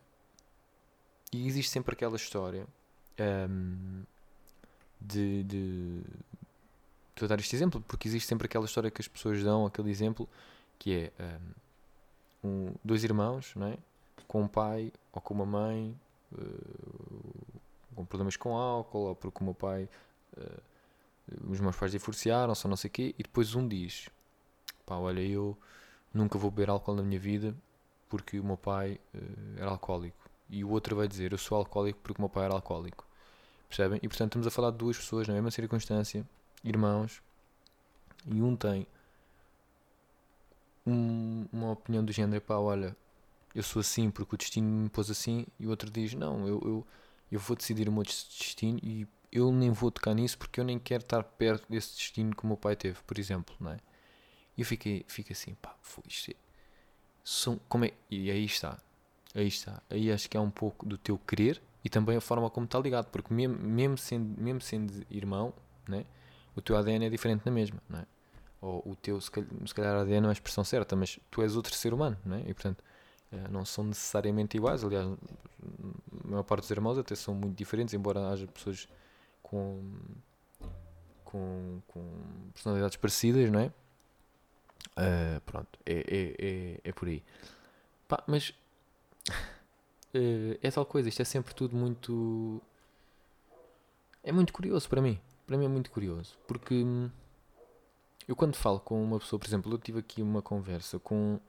E 1.33 1.47
existe 1.47 1.71
sempre 1.71 1.95
aquela 1.95 2.17
história 2.17 2.67
ahm, 3.19 4.03
de, 5.00 5.43
de. 5.45 6.03
Estou 7.11 7.27
a 7.27 7.29
dar 7.31 7.41
este 7.41 7.57
exemplo 7.57 7.83
porque 7.88 8.09
existe 8.09 8.27
sempre 8.27 8.45
aquela 8.45 8.67
história 8.67 8.91
que 8.91 9.00
as 9.00 9.09
pessoas 9.09 9.43
dão, 9.43 9.65
aquele 9.65 9.91
exemplo 9.91 10.29
que 10.79 10.95
é 10.95 11.12
ahm, 11.19 11.53
um, 12.45 12.75
dois 12.85 13.05
irmãos, 13.05 13.55
não 13.57 13.69
é? 13.69 13.79
Com 14.27 14.43
um 14.43 14.49
pai 14.49 14.93
ou 15.13 15.21
com 15.21 15.35
uma 15.35 15.47
mãe 15.47 15.99
eh, 16.37 16.43
com 17.95 18.05
problemas 18.05 18.37
com 18.37 18.57
álcool 18.57 19.09
ou 19.09 19.15
porque 19.17 19.41
o 19.41 19.45
meu 19.45 19.55
pai 19.55 19.89
eh, 20.37 20.61
os 21.49 21.61
meus 21.61 21.77
pais 21.77 21.93
divorciaram-se 21.93 22.67
ou 22.67 22.71
não 22.71 22.77
sei 22.77 22.89
o 22.89 22.93
quê 22.93 23.15
e 23.19 23.23
depois 23.23 23.55
um 23.55 23.67
diz 23.67 24.09
pá, 24.87 24.97
olha, 24.97 25.21
eu 25.21 25.57
nunca 26.13 26.39
vou 26.39 26.51
beber 26.51 26.71
álcool 26.71 26.95
na 26.95 27.03
minha 27.03 27.19
vida 27.21 27.55
porque 28.09 28.39
o 28.41 28.45
meu 28.45 28.57
pai 28.57 28.99
eh, 29.15 29.19
era 29.59 29.71
alcoólico 29.71 30.29
e 30.51 30.65
o 30.65 30.71
outro 30.71 30.97
vai 30.97 31.07
dizer 31.09 31.33
eu 31.33 31.39
sou 31.39 31.59
alcoólico 31.59 31.99
porque 32.03 32.21
o 32.21 32.23
meu 32.23 32.29
pai 32.31 32.45
era 32.47 32.55
alcoólico 32.55 33.07
percebem? 33.69 33.99
E 34.03 34.09
portanto 34.09 34.31
estamos 34.31 34.47
a 34.47 34.51
falar 34.51 34.71
de 34.71 34.79
duas 34.79 34.97
pessoas 34.97 35.29
na 35.29 35.35
mesma 35.35 35.51
circunstância 35.51 36.27
irmãos 36.65 37.23
e 38.27 38.41
um 38.43 38.57
tem 38.57 38.87
um- 40.87 41.47
uma 41.53 41.73
opinião 41.73 42.05
do 42.05 42.13
género 42.13 42.41
pá, 42.41 42.57
olha 42.57 42.97
eu 43.59 43.62
sou 43.62 43.81
assim 43.81 44.11
porque 44.11 44.35
o 44.35 44.38
destino 44.38 44.69
me 44.69 44.88
pôs 44.88 45.11
assim 45.11 45.47
e 45.59 45.67
o 45.67 45.71
outro 45.71 45.91
diz 45.91 46.15
não, 46.15 46.47
eu, 46.47 46.61
eu, 46.65 46.87
eu 47.33 47.41
vou 47.41 47.57
decidir 47.57 47.88
o 47.88 47.93
meu 47.93 48.03
des- 48.05 48.27
destino 48.38 48.79
e 48.83 49.07
eu 49.33 49.53
nem 49.53 49.71
vou 49.73 49.91
tocar 49.91 50.15
nisso 50.15 50.38
porque 50.38 50.61
eu 50.61 50.65
nem 50.65 50.79
quero 50.79 51.03
estar 51.05 51.23
perto 51.23 51.67
desse 51.71 51.95
destino 51.97 52.35
que 52.37 52.45
o 52.45 52.47
meu 52.47 52.57
pai 52.57 52.77
teve, 52.77 52.99
por 53.07 53.19
exemplo, 53.19 53.55
não 53.61 53.73
é? 53.73 53.79
E 54.57 54.62
eu 54.62 54.67
fiquei, 54.67 55.05
fico 55.09 55.33
assim, 55.33 55.55
pá, 55.57 55.77
foi 55.83 56.05
isto. 56.09 56.31
é- 56.33 56.37
São, 57.25 57.61
como 57.69 57.85
é, 57.85 57.93
e 58.11 58.31
aí 58.31 58.45
está, 58.45 58.79
aí 59.35 59.47
está, 59.49 59.83
aí 59.91 60.11
acho 60.12 60.31
que 60.31 60.37
é 60.37 60.41
um 60.41 60.50
pouco 60.50 60.87
do 60.87 60.99
teu 60.99 61.19
querer 61.19 61.61
e 61.85 61.91
também 61.91 62.17
a 62.17 62.21
forma 62.21 62.50
como 62.50 62.65
está 62.67 62.79
ligado, 62.81 63.07
porque 63.11 63.33
mesmo, 63.35 63.57
mesmo, 63.59 63.99
sendo, 63.99 64.41
mesmo 64.43 64.61
sendo 64.61 65.07
irmão, 65.11 65.53
né, 65.88 66.07
o 66.57 66.62
teu 66.62 66.77
ADN 66.77 67.07
é 67.07 67.11
diferente 67.11 67.43
na 67.47 67.53
mesma, 67.53 67.83
não 67.88 68.00
é? 68.00 68.07
Ou 68.61 68.83
o 68.87 68.97
teu, 68.97 69.21
se 69.21 69.31
calhar, 69.31 69.49
se 69.67 69.75
calhar 69.75 69.97
ADN 69.97 70.23
não 70.23 70.29
é 70.31 70.33
a 70.33 70.35
expressão 70.35 70.65
certa, 70.65 70.97
mas 70.97 71.19
tu 71.31 71.43
és 71.43 71.57
outro 71.57 71.75
ser 71.75 71.95
humano, 71.95 72.17
não 72.25 72.37
é? 72.37 72.41
E 72.43 72.55
portanto, 72.55 72.83
não 73.51 73.65
são 73.65 73.85
necessariamente 73.85 74.57
iguais. 74.57 74.83
Aliás, 74.85 75.07
a 75.07 76.29
maior 76.29 76.43
parte 76.43 76.63
dos 76.63 76.71
irmãos 76.71 76.99
até 76.99 77.15
são 77.15 77.35
muito 77.35 77.57
diferentes, 77.57 77.95
embora 77.95 78.29
haja 78.29 78.47
pessoas 78.47 78.89
com, 79.43 79.83
com, 81.25 81.83
com 81.87 82.51
personalidades 82.53 82.97
parecidas, 82.97 83.51
não 83.51 83.61
é? 83.61 83.73
Eh, 84.97 85.41
pronto, 85.47 85.79
é, 85.87 85.95
é, 85.95 86.35
é, 86.39 86.81
é 86.85 86.93
por 86.93 87.09
aí. 87.09 87.23
Pá, 88.09 88.23
mas 88.27 88.53
eh, 90.15 90.59
é 90.63 90.71
tal 90.71 90.85
coisa, 90.85 91.09
isto 91.09 91.23
é 91.23 91.25
sempre 91.25 91.55
tudo 91.55 91.77
muito. 91.77 92.61
É 94.23 94.33
muito 94.33 94.53
curioso 94.53 94.89
para 94.89 95.01
mim. 95.01 95.21
Para 95.47 95.57
mim 95.57 95.67
é 95.67 95.69
muito 95.69 95.91
curioso. 95.91 96.37
Porque 96.47 96.75
hum, 96.75 97.11
eu 98.27 98.35
quando 98.37 98.57
falo 98.57 98.81
com 98.81 99.03
uma 99.03 99.19
pessoa, 99.19 99.39
por 99.39 99.47
exemplo, 99.47 99.73
eu 99.73 99.79
tive 99.79 100.01
aqui 100.01 100.21
uma 100.21 100.43
conversa 100.43 100.99
com 100.99 101.41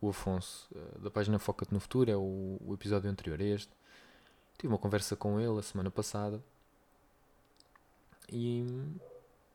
o 0.00 0.10
Afonso, 0.10 0.68
eh, 0.74 0.98
da 1.00 1.10
página 1.10 1.38
Foca-te 1.38 1.72
no 1.72 1.80
Futuro, 1.80 2.10
é 2.10 2.16
o, 2.16 2.58
o 2.64 2.74
episódio 2.74 3.10
anterior 3.10 3.40
a 3.40 3.44
este. 3.44 3.72
Tive 4.56 4.72
uma 4.72 4.78
conversa 4.78 5.16
com 5.16 5.40
ele 5.40 5.58
a 5.58 5.62
semana 5.62 5.90
passada 5.90 6.42
e, 8.30 8.64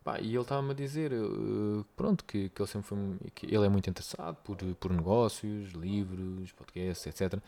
pá, 0.04 0.20
e 0.20 0.34
ele 0.34 0.42
estava-me 0.42 0.72
a 0.72 0.74
dizer, 0.74 1.12
eh, 1.12 1.84
pronto, 1.96 2.24
que, 2.26 2.50
que 2.50 2.62
ele 2.62 2.70
sempre 2.70 2.88
foi, 2.88 2.98
que 3.36 3.46
ele 3.46 3.66
é 3.66 3.70
muito 3.70 3.90
interessado 3.90 4.36
por, 4.44 4.58
por 4.76 4.92
negócios, 4.92 5.72
livros, 5.74 6.52
podcasts, 6.54 7.06
etc. 7.08 7.40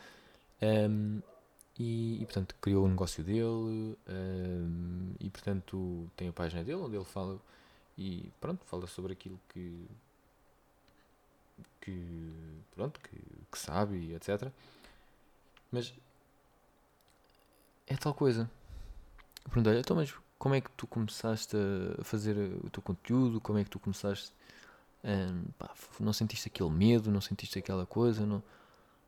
Ehm, 0.61 1.19
e, 1.77 2.21
e, 2.21 2.25
portanto 2.25 2.55
criou 2.61 2.85
o 2.85 2.87
negócio 2.87 3.23
dele 3.23 3.97
ehm, 4.07 5.13
e 5.19 5.29
portanto 5.29 6.09
tem 6.15 6.29
a 6.29 6.33
página 6.33 6.63
dele 6.63 6.77
onde 6.77 6.95
ele 6.95 7.03
fala 7.03 7.37
e 7.97 8.31
pronto, 8.39 8.63
fala 8.65 8.87
sobre 8.87 9.13
aquilo 9.13 9.39
que 9.49 9.85
que 11.81 12.61
pronto, 12.73 12.99
que, 12.99 13.17
que 13.51 13.59
sabe 13.59 13.97
e 13.97 14.15
etc. 14.15 14.51
Mas 15.71 15.93
é 17.87 17.95
tal 17.95 18.13
coisa. 18.13 18.49
Perguntei-lhe, 19.45 19.79
então, 19.79 19.95
mas 19.95 20.13
como 20.37 20.55
é 20.55 20.61
que 20.61 20.71
tu 20.71 20.87
começaste 20.87 21.55
a 21.99 22.03
fazer 22.03 22.35
o 22.63 22.69
teu 22.69 22.81
conteúdo? 22.81 23.39
Como 23.39 23.59
é 23.59 23.63
que 23.63 23.69
tu 23.69 23.79
começaste? 23.79 24.33
hum, 25.05 25.45
pá, 25.57 25.73
não 25.99 26.11
sentiste 26.11 26.47
aquele 26.47 26.71
medo? 26.71 27.11
Não 27.11 27.21
sentiste 27.21 27.59
aquela 27.59 27.85
coisa? 27.85 28.25
Não... 28.25 28.43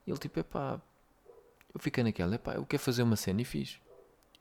Ele 0.05 0.17
tipo, 0.17 0.39
é 0.39 0.43
pá, 0.43 0.79
eu 1.73 1.79
fiquei 1.79 2.03
naquela, 2.03 2.35
é 2.35 2.37
pá, 2.37 2.53
eu 2.53 2.65
quero 2.65 2.81
fazer 2.81 3.03
uma 3.03 3.15
cena 3.15 3.41
e 3.41 3.45
fiz. 3.45 3.79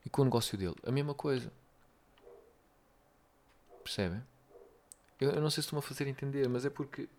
E 0.05 0.09
com 0.09 0.21
o 0.21 0.25
negócio 0.25 0.57
dele, 0.57 0.75
a 0.85 0.91
mesma 0.91 1.13
coisa. 1.13 1.51
Percebem? 3.83 4.23
Eu, 5.19 5.31
eu 5.31 5.41
não 5.41 5.49
sei 5.49 5.63
se 5.63 5.67
estou-me 5.67 5.83
a 5.83 5.87
fazer 5.87 6.07
entender, 6.07 6.47
mas 6.47 6.65
é 6.65 6.69
porque. 6.69 7.09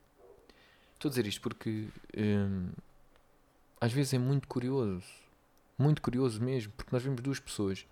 Estou 0.98 1.08
a 1.08 1.10
dizer 1.10 1.28
isto 1.28 1.40
porque. 1.40 1.86
hum, 2.16 2.70
às 3.80 3.92
vezes 3.92 4.14
é 4.14 4.18
muito 4.18 4.48
curioso. 4.48 5.06
Muito 5.78 6.02
curioso 6.02 6.42
mesmo, 6.42 6.72
porque 6.76 6.92
nós 6.92 7.00
vemos 7.04 7.20
duas 7.20 7.38
pessoas 7.38 7.86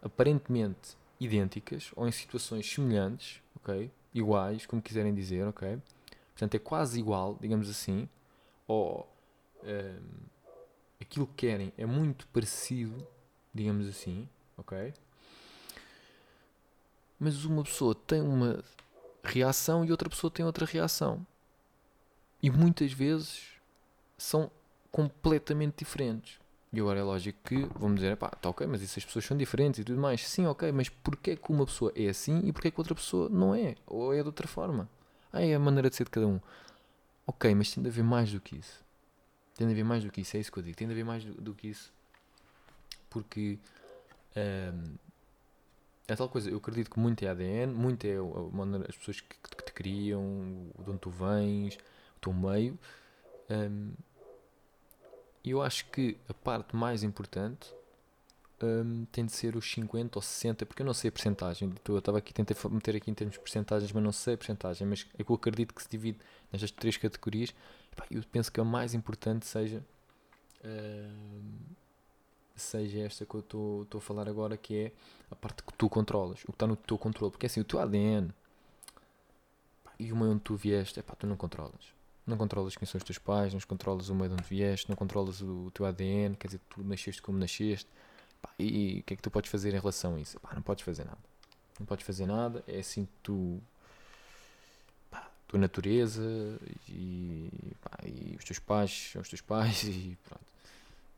aparentemente 0.00 0.96
idênticas 1.20 1.90
ou 1.94 2.08
em 2.08 2.10
situações 2.10 2.66
semelhantes, 2.66 3.42
ok? 3.56 3.90
Iguais, 4.14 4.64
como 4.64 4.80
quiserem 4.80 5.14
dizer, 5.14 5.46
ok? 5.46 5.78
Portanto, 6.30 6.54
é 6.54 6.58
quase 6.58 6.98
igual, 6.98 7.36
digamos 7.38 7.68
assim, 7.68 8.08
ou 8.66 9.06
hum, 9.62 10.00
aquilo 10.98 11.26
que 11.26 11.46
querem 11.46 11.74
é 11.76 11.84
muito 11.84 12.26
parecido, 12.28 13.06
digamos 13.52 13.86
assim, 13.86 14.26
ok? 14.56 14.94
Mas 17.20 17.44
uma 17.44 17.62
pessoa 17.62 17.94
tem 17.94 18.22
uma 18.22 18.64
reação 19.22 19.84
e 19.84 19.90
outra 19.90 20.08
pessoa 20.08 20.30
tem 20.30 20.46
outra 20.46 20.64
reação. 20.64 21.26
E 22.42 22.50
muitas 22.50 22.92
vezes 22.92 23.52
são 24.18 24.50
completamente 24.90 25.78
diferentes. 25.78 26.40
E 26.72 26.80
agora 26.80 27.00
é 27.00 27.02
lógico 27.02 27.38
que 27.44 27.66
vamos 27.78 27.96
dizer, 27.96 28.16
pá, 28.16 28.30
tá 28.30 28.48
ok, 28.48 28.66
mas 28.66 28.82
essas 28.82 29.04
pessoas 29.04 29.26
são 29.26 29.36
diferentes 29.36 29.80
e 29.80 29.84
tudo 29.84 30.00
mais. 30.00 30.26
Sim, 30.26 30.46
ok, 30.46 30.72
mas 30.72 30.88
porquê 30.88 31.36
que 31.36 31.52
uma 31.52 31.66
pessoa 31.66 31.92
é 31.94 32.08
assim 32.08 32.40
e 32.44 32.52
porquê 32.52 32.70
que 32.70 32.80
outra 32.80 32.94
pessoa 32.94 33.28
não 33.28 33.54
é? 33.54 33.76
Ou 33.86 34.14
é 34.14 34.20
de 34.20 34.26
outra 34.26 34.48
forma? 34.48 34.88
Ah, 35.32 35.42
é 35.42 35.54
a 35.54 35.58
maneira 35.58 35.90
de 35.90 35.96
ser 35.96 36.04
de 36.04 36.10
cada 36.10 36.26
um. 36.26 36.40
Ok, 37.26 37.54
mas 37.54 37.70
tem 37.70 37.82
de 37.82 37.88
haver 37.88 38.02
mais 38.02 38.32
do 38.32 38.40
que 38.40 38.56
isso. 38.56 38.82
Tem 39.54 39.66
de 39.66 39.72
haver 39.72 39.84
mais 39.84 40.02
do 40.02 40.10
que 40.10 40.22
isso, 40.22 40.36
é 40.36 40.40
isso 40.40 40.50
que 40.50 40.58
eu 40.58 40.62
digo. 40.62 40.76
Tem 40.76 40.86
de 40.86 40.92
haver 40.92 41.04
mais 41.04 41.24
do, 41.24 41.34
do 41.34 41.54
que 41.54 41.68
isso. 41.68 41.92
Porque 43.10 43.58
ehm, 44.34 44.96
é 46.08 46.16
tal 46.16 46.28
coisa, 46.28 46.50
eu 46.50 46.56
acredito 46.56 46.90
que 46.90 46.98
muito 46.98 47.22
é 47.22 47.28
ADN, 47.28 47.72
muito 47.72 48.06
é 48.06 48.16
a 48.16 48.56
maneira, 48.56 48.86
as 48.88 48.96
pessoas 48.96 49.20
que, 49.20 49.36
que 49.36 49.64
te 49.64 49.72
criam, 49.72 50.70
de 50.78 50.90
onde 50.90 50.98
tu 50.98 51.10
vens, 51.10 51.78
o 52.22 52.32
teu 52.32 52.32
meio. 52.32 52.78
E 55.44 55.50
eu 55.50 55.62
acho 55.62 55.86
que 55.86 56.16
a 56.28 56.34
parte 56.34 56.76
mais 56.76 57.02
importante 57.02 57.74
hum, 58.62 59.04
tem 59.10 59.26
de 59.26 59.32
ser 59.32 59.56
os 59.56 59.70
50 59.72 60.18
ou 60.18 60.22
60, 60.22 60.64
porque 60.64 60.82
eu 60.82 60.86
não 60.86 60.94
sei 60.94 61.08
a 61.08 61.12
porcentagem. 61.12 61.72
Eu 61.88 61.98
estava 61.98 62.18
aqui, 62.18 62.32
tentei 62.32 62.56
meter 62.70 62.96
aqui 62.96 63.10
em 63.10 63.14
termos 63.14 63.34
de 63.34 63.40
porcentagens, 63.40 63.90
mas 63.92 64.02
não 64.02 64.12
sei 64.12 64.34
a 64.34 64.36
porcentagem. 64.36 64.86
Mas 64.86 65.06
é 65.18 65.22
eu 65.28 65.34
acredito 65.34 65.74
que 65.74 65.82
se 65.82 65.88
divide 65.88 66.18
nestas 66.52 66.70
três 66.70 66.96
categorias. 66.96 67.52
Eu 68.10 68.22
penso 68.30 68.52
que 68.52 68.60
a 68.60 68.64
mais 68.64 68.94
importante 68.94 69.46
seja. 69.46 69.84
hum, 70.64 71.58
seja 72.54 73.00
esta 73.00 73.26
que 73.26 73.34
eu 73.34 73.40
estou 73.40 73.86
a 73.96 74.00
falar 74.00 74.28
agora, 74.28 74.56
que 74.56 74.76
é 74.76 74.92
a 75.30 75.34
parte 75.34 75.62
que 75.64 75.72
tu 75.74 75.88
controlas, 75.88 76.42
o 76.44 76.46
que 76.46 76.52
está 76.52 76.66
no 76.66 76.76
teu 76.76 76.96
controle. 76.96 77.32
Porque 77.32 77.46
assim, 77.46 77.60
o 77.60 77.64
teu 77.64 77.80
ADN 77.80 78.32
e 79.98 80.12
o 80.12 80.16
meio 80.16 80.32
onde 80.32 80.40
tu 80.42 80.54
vieste, 80.54 81.00
é 81.00 81.02
pá, 81.02 81.14
tu 81.16 81.26
não 81.26 81.36
controlas. 81.36 81.92
Não 82.26 82.36
controlas 82.36 82.76
quem 82.76 82.86
são 82.86 82.98
os 82.98 83.04
teus 83.04 83.18
pais, 83.18 83.52
não 83.52 83.60
controlas 83.60 84.08
o 84.08 84.14
meio 84.14 84.28
de 84.28 84.34
onde 84.34 84.44
vieste, 84.44 84.88
não 84.88 84.96
controlas 84.96 85.40
o, 85.40 85.70
teu 85.72 85.84
ADN, 85.84 86.36
quer 86.36 86.46
dizer, 86.46 86.60
tu 86.68 86.82
nasceste 86.82 87.20
como 87.20 87.36
nasceste. 87.36 87.88
Pá, 88.40 88.50
e 88.58 89.00
o 89.00 89.02
que 89.02 89.14
é 89.14 89.16
que 89.16 89.22
tu 89.22 89.30
podes 89.30 89.50
fazer 89.50 89.70
em 89.74 89.78
relação 89.78 90.14
a 90.14 90.20
isso? 90.20 90.38
Pá, 90.40 90.54
não 90.54 90.62
podes 90.62 90.84
fazer 90.84 91.04
nada. 91.04 91.18
Não 91.80 91.86
podes 91.86 92.06
fazer 92.06 92.26
nada, 92.26 92.62
é 92.68 92.78
assim 92.78 93.06
que 93.06 93.12
tu. 93.22 93.60
Pá, 95.10 95.28
tua 95.48 95.58
natureza 95.58 96.22
e, 96.88 97.50
pá, 97.80 97.98
e 98.06 98.36
os 98.38 98.44
teus 98.44 98.58
pais 98.60 99.10
são 99.12 99.22
os 99.22 99.28
teus 99.28 99.40
pais 99.40 99.82
e 99.84 100.16
pronto. 100.24 100.52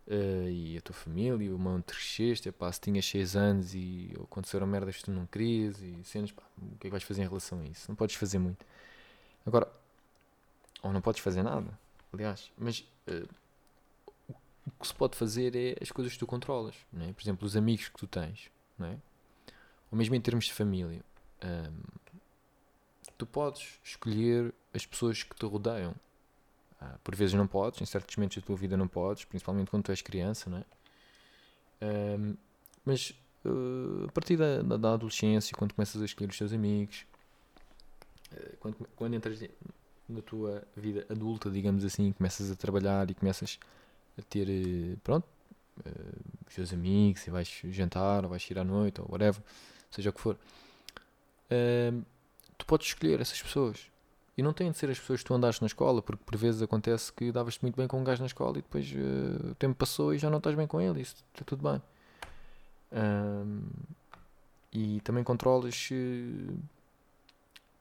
Uh, 0.06 0.48
e 0.50 0.76
a 0.76 0.82
tua 0.82 0.94
família, 0.94 1.54
o 1.54 1.58
mão 1.58 1.80
cresceste, 1.80 2.50
pá, 2.52 2.70
se 2.70 2.80
tinhas 2.80 3.06
6 3.06 3.36
anos 3.36 3.74
e 3.74 4.12
aconteceram 4.22 4.66
merdas 4.66 4.96
que 4.96 5.04
tu 5.04 5.10
não 5.10 5.24
querias 5.26 5.80
e 5.80 5.98
cenas, 6.04 6.30
pá, 6.30 6.42
o 6.58 6.76
que 6.78 6.86
é 6.86 6.88
que 6.88 6.90
vais 6.90 7.02
fazer 7.02 7.22
em 7.22 7.26
relação 7.26 7.60
a 7.60 7.64
isso? 7.64 7.86
Não 7.88 7.96
podes 7.96 8.16
fazer 8.16 8.38
muito. 8.38 8.64
Agora, 9.46 9.66
ou 10.84 10.92
não 10.92 11.00
podes 11.00 11.20
fazer 11.20 11.42
nada, 11.42 11.78
aliás, 12.12 12.52
mas 12.56 12.80
uh, 13.08 13.28
o 14.66 14.70
que 14.80 14.86
se 14.86 14.94
pode 14.94 15.16
fazer 15.16 15.56
é 15.56 15.76
as 15.80 15.90
coisas 15.90 16.12
que 16.12 16.18
tu 16.18 16.26
controlas, 16.26 16.76
não 16.92 17.06
é? 17.06 17.12
por 17.12 17.22
exemplo, 17.22 17.46
os 17.46 17.56
amigos 17.56 17.88
que 17.88 17.98
tu 17.98 18.06
tens, 18.06 18.50
não 18.78 18.86
é? 18.86 18.98
ou 19.90 19.98
mesmo 19.98 20.14
em 20.14 20.20
termos 20.20 20.46
de 20.46 20.52
família. 20.52 21.00
Um, 21.42 21.82
tu 23.16 23.26
podes 23.26 23.78
escolher 23.82 24.52
as 24.72 24.84
pessoas 24.84 25.22
que 25.22 25.34
te 25.36 25.46
rodeiam. 25.46 25.94
Ah, 26.80 26.98
por 27.02 27.14
vezes 27.14 27.34
não 27.34 27.46
podes, 27.46 27.80
em 27.80 27.86
certos 27.86 28.16
momentos 28.16 28.36
da 28.36 28.42
tua 28.42 28.56
vida 28.56 28.76
não 28.76 28.88
podes, 28.88 29.24
principalmente 29.24 29.70
quando 29.70 29.84
tu 29.84 29.92
és 29.92 30.02
criança, 30.02 30.50
não 30.50 30.58
é? 30.58 30.64
Um, 32.18 32.36
mas 32.84 33.10
uh, 33.44 34.06
a 34.08 34.12
partir 34.12 34.36
da, 34.36 34.62
da, 34.62 34.94
adolescência, 34.94 35.56
quando 35.56 35.74
começas 35.74 36.02
a 36.02 36.04
escolher 36.04 36.30
os 36.30 36.36
teus 36.36 36.52
amigos, 36.52 37.06
uh, 38.32 38.56
quando, 38.58 38.76
quando 38.96 39.14
entras 39.14 39.40
na 40.08 40.20
tua 40.22 40.62
vida 40.76 41.06
adulta, 41.10 41.50
digamos 41.50 41.84
assim, 41.84 42.12
começas 42.12 42.50
a 42.50 42.54
trabalhar 42.54 43.10
e 43.10 43.14
começas 43.14 43.58
a 44.18 44.22
ter, 44.22 44.48
eh, 44.48 44.96
pronto, 45.02 45.26
uh, 45.78 46.46
os 46.46 46.54
teus 46.54 46.72
amigos, 46.72 47.26
e 47.26 47.30
vais 47.30 47.62
jantar, 47.70 48.24
ou 48.24 48.30
vais 48.30 48.48
ir 48.50 48.58
à 48.58 48.64
noite, 48.64 49.00
ou 49.00 49.08
whatever, 49.10 49.42
seja 49.90 50.10
o 50.10 50.12
que 50.12 50.20
for, 50.20 50.36
uh, 50.36 52.04
tu 52.56 52.66
podes 52.66 52.88
escolher 52.88 53.20
essas 53.20 53.40
pessoas. 53.42 53.90
E 54.36 54.42
não 54.42 54.52
têm 54.52 54.70
de 54.70 54.76
ser 54.76 54.90
as 54.90 54.98
pessoas 54.98 55.20
que 55.20 55.26
tu 55.26 55.34
andaste 55.34 55.62
na 55.62 55.66
escola, 55.66 56.02
porque 56.02 56.22
por 56.24 56.36
vezes 56.36 56.60
acontece 56.60 57.12
que 57.12 57.30
davas-te 57.30 57.62
muito 57.62 57.76
bem 57.76 57.86
com 57.86 58.00
um 58.00 58.04
gajo 58.04 58.20
na 58.20 58.26
escola 58.26 58.58
e 58.58 58.62
depois 58.62 58.90
uh, 58.92 59.50
o 59.52 59.54
tempo 59.54 59.74
passou 59.76 60.12
e 60.14 60.18
já 60.18 60.28
não 60.28 60.38
estás 60.38 60.56
bem 60.56 60.66
com 60.66 60.80
ele, 60.80 61.00
isso 61.00 61.16
está 61.32 61.44
tudo 61.44 61.62
bem. 61.62 61.80
e 64.72 65.00
também 65.00 65.22
controlas 65.22 65.88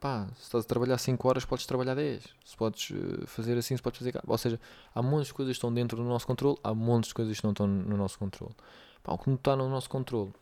pá, 0.04 0.28
se 0.36 0.44
estás 0.44 0.66
a 0.66 0.68
trabalhar 0.68 0.98
5 0.98 1.26
horas, 1.30 1.46
podes 1.46 1.66
trabalhar 1.66 1.96
10. 1.96 2.26
Se 2.44 2.58
podes 2.58 2.92
eh, 2.92 3.26
fazer 3.26 3.58
assim, 3.58 3.78
se 3.78 3.82
podes 3.82 4.00
fazer. 4.00 4.20
Ou 4.28 4.38
seja, 4.38 4.60
há 4.94 5.02
montes 5.02 5.28
de 5.28 5.34
coisas 5.34 5.54
que 5.54 5.58
estão 5.58 5.74
dentro 5.74 5.96
do 5.96 6.04
nosso 6.04 6.28
controle, 6.28 6.58
há 6.62 6.74
montes 6.74 7.08
de 7.08 7.14
coisas 7.14 7.40
que 7.40 7.44
não 7.46 7.52
estão 7.52 7.66
no 7.66 7.96
nosso 7.96 8.20
controle. 8.20 8.54
Pá, 9.02 9.14
o 9.14 9.18
que 9.18 9.30
não 9.30 9.38
está 9.38 9.56
no 9.56 9.70
nosso 9.70 9.90
controle, 9.90 10.34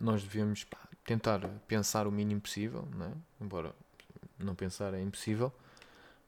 nós 0.00 0.20
devemos 0.20 0.64
pá, 0.64 0.78
tentar 1.04 1.48
pensar 1.68 2.08
o 2.08 2.10
mínimo 2.10 2.40
possível, 2.40 2.88
né? 2.96 3.12
embora 3.40 3.72
não 4.36 4.56
pensar 4.56 4.92
é 4.94 5.00
impossível, 5.00 5.52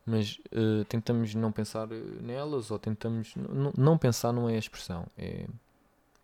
mas 0.07 0.39
uh, 0.53 0.85
tentamos 0.85 1.35
não 1.35 1.51
pensar 1.51 1.91
eh, 1.91 2.01
nelas 2.23 2.71
ou 2.71 2.79
tentamos. 2.79 3.35
Não 3.77 3.99
pensar 3.99 4.33
não 4.33 4.49
é 4.49 4.55
a 4.55 4.59
expressão, 4.59 5.09
é 5.19 5.45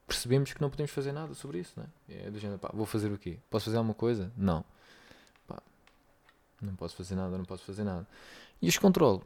percebemos 0.07 0.53
que 0.53 0.61
não 0.61 0.71
podemos 0.71 0.93
fazer 0.93 1.11
nada 1.11 1.35
sobre 1.35 1.59
isso, 1.59 1.73
né? 1.77 1.87
É 2.09 2.31
do 2.31 2.39
género, 2.39 2.61
pá, 2.61 2.71
vou 2.73 2.87
fazer 2.87 3.11
o 3.11 3.19
quê? 3.19 3.39
Posso 3.51 3.65
fazer 3.65 3.79
alguma 3.79 3.95
coisa? 3.95 4.31
Não. 4.37 4.65
Não 6.65 6.77
posso 6.77 6.97
fazer 6.97 7.15
nada, 7.15 7.37
não 7.37 7.45
posso 7.45 7.65
fazer 7.65 7.85
nada. 7.85 8.07
E 8.61 8.69
este 8.69 8.81
controle? 8.81 9.23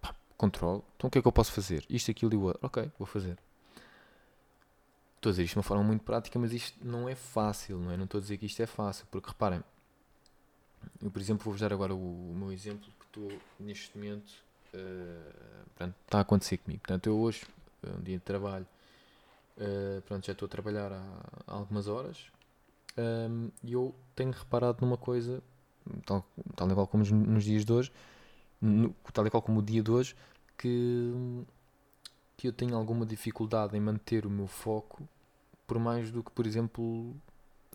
Pá, 0.00 0.14
controle. 0.36 0.82
Então 0.96 1.08
o 1.08 1.10
que 1.10 1.18
é 1.18 1.22
que 1.22 1.28
eu 1.28 1.32
posso 1.32 1.52
fazer? 1.52 1.84
Isto, 1.88 2.10
aquilo 2.10 2.34
e 2.34 2.36
o 2.36 2.42
outro. 2.42 2.60
Ok, 2.62 2.90
vou 2.98 3.06
fazer. 3.06 3.38
Estou 5.16 5.30
a 5.30 5.32
dizer 5.32 5.44
isto 5.44 5.54
de 5.54 5.58
uma 5.58 5.62
forma 5.62 5.82
muito 5.82 6.04
prática, 6.04 6.38
mas 6.38 6.52
isto 6.52 6.78
não 6.86 7.08
é 7.08 7.14
fácil, 7.14 7.78
não 7.78 7.90
é? 7.90 7.96
Não 7.96 8.04
estou 8.04 8.18
a 8.18 8.20
dizer 8.20 8.36
que 8.36 8.46
isto 8.46 8.62
é 8.62 8.66
fácil, 8.66 9.06
porque 9.10 9.28
reparem, 9.28 9.62
eu 11.02 11.10
por 11.10 11.20
exemplo 11.20 11.44
vou-vos 11.44 11.60
dar 11.60 11.72
agora 11.72 11.94
o, 11.94 12.30
o, 12.30 12.34
meu 12.36 12.52
exemplo 12.52 12.88
que 13.00 13.06
estou 13.06 13.38
neste 13.58 13.96
momento, 13.96 14.30
uh, 14.72 15.70
pronto, 15.74 15.94
está 16.04 16.18
a 16.18 16.20
acontecer 16.20 16.58
comigo. 16.58 16.80
Portanto, 16.80 17.08
eu 17.08 17.18
hoje, 17.18 17.44
é 17.82 17.90
um 17.90 18.02
dia 18.02 18.18
de 18.18 18.22
trabalho, 18.22 18.66
uh, 19.56 20.02
pronto, 20.02 20.24
já 20.24 20.32
estou 20.32 20.46
a 20.46 20.48
trabalhar 20.48 20.92
há, 20.92 21.02
há 21.46 21.54
algumas 21.54 21.88
horas 21.88 22.30
um, 22.96 23.50
e 23.62 23.72
eu 23.72 23.94
tenho 24.14 24.30
reparado 24.30 24.78
numa 24.80 24.96
coisa 24.96 25.42
tal, 26.04 26.24
tal 26.54 26.70
e 26.70 26.74
qual 26.74 26.86
como 26.86 27.04
nos 27.04 27.44
dias 27.44 27.64
de 27.64 27.72
hoje, 27.72 27.92
no, 28.60 28.94
tal 29.12 29.26
e 29.26 29.30
qual 29.30 29.42
como 29.42 29.60
o 29.60 29.62
dia 29.62 29.82
de 29.82 29.90
hoje, 29.90 30.14
que, 30.56 31.12
que 32.36 32.48
eu 32.48 32.52
tenho 32.52 32.76
alguma 32.76 33.04
dificuldade 33.04 33.76
em 33.76 33.80
manter 33.80 34.26
o 34.26 34.30
meu 34.30 34.46
foco 34.46 35.06
por 35.66 35.78
mais 35.78 36.10
do 36.10 36.22
que, 36.22 36.30
por 36.30 36.46
exemplo, 36.46 37.14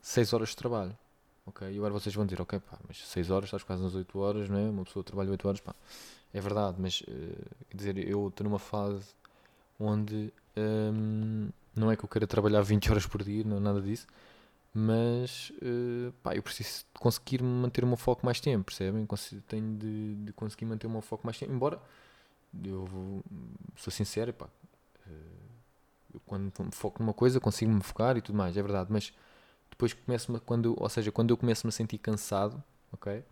6 0.02 0.32
horas 0.32 0.48
de 0.50 0.56
trabalho. 0.56 0.96
Ok? 1.44 1.68
E 1.68 1.76
agora 1.76 1.92
vocês 1.92 2.14
vão 2.14 2.24
dizer, 2.24 2.40
ok, 2.40 2.60
pá, 2.60 2.78
mas 2.86 3.06
6 3.08 3.30
horas, 3.30 3.44
estás 3.46 3.62
quase 3.62 3.82
nas 3.82 3.94
8 3.94 4.18
horas, 4.18 4.48
não 4.48 4.58
é? 4.58 4.70
Uma 4.70 4.84
pessoa 4.84 5.02
trabalha 5.04 5.30
8 5.30 5.48
horas, 5.48 5.60
pá. 5.60 5.74
É 6.32 6.40
verdade, 6.40 6.76
mas 6.80 7.00
uh, 7.02 7.06
quer 7.68 7.76
dizer, 7.76 7.98
eu 8.08 8.28
estou 8.28 8.44
numa 8.44 8.58
fase 8.58 9.08
onde 9.78 10.32
um, 10.56 11.50
não 11.74 11.90
é 11.90 11.96
que 11.96 12.04
eu 12.04 12.08
queira 12.08 12.26
trabalhar 12.26 12.62
20 12.62 12.90
horas 12.90 13.06
por 13.06 13.22
dia, 13.22 13.44
não 13.44 13.58
nada 13.60 13.80
disso, 13.80 14.06
mas 14.74 15.52
uh, 15.62 16.12
pá, 16.22 16.34
eu 16.34 16.42
preciso 16.42 16.84
de 16.94 17.00
conseguir 17.00 17.42
manter 17.42 17.84
o 17.84 17.86
meu 17.86 17.96
foco 17.96 18.24
mais 18.24 18.40
tempo, 18.40 18.64
percebem? 18.64 19.06
Tenho 19.46 19.76
de, 19.76 20.14
de 20.16 20.32
conseguir 20.32 20.64
manter 20.64 20.86
o 20.86 20.90
meu 20.90 21.02
foco 21.02 21.26
mais 21.26 21.38
tempo, 21.38 21.52
embora 21.52 21.80
eu 22.64 23.22
sou 23.76 23.92
sincero, 23.92 24.32
pá, 24.32 24.46
uh, 25.06 26.20
quando 26.26 26.52
me 26.64 26.72
foco 26.72 27.02
numa 27.02 27.14
coisa 27.14 27.40
consigo 27.40 27.70
me 27.70 27.82
focar 27.82 28.16
e 28.16 28.22
tudo 28.22 28.36
mais, 28.36 28.56
é 28.56 28.62
verdade, 28.62 28.90
mas 28.90 29.12
depois 29.70 29.92
começo 29.92 30.40
quando, 30.46 30.74
ou 30.78 30.88
seja, 30.88 31.12
quando 31.12 31.30
eu 31.30 31.36
começo 31.36 31.66
-me 31.66 31.70
a 31.70 31.72
sentir 31.72 31.98
cansado, 31.98 32.62
ok? 32.92 33.24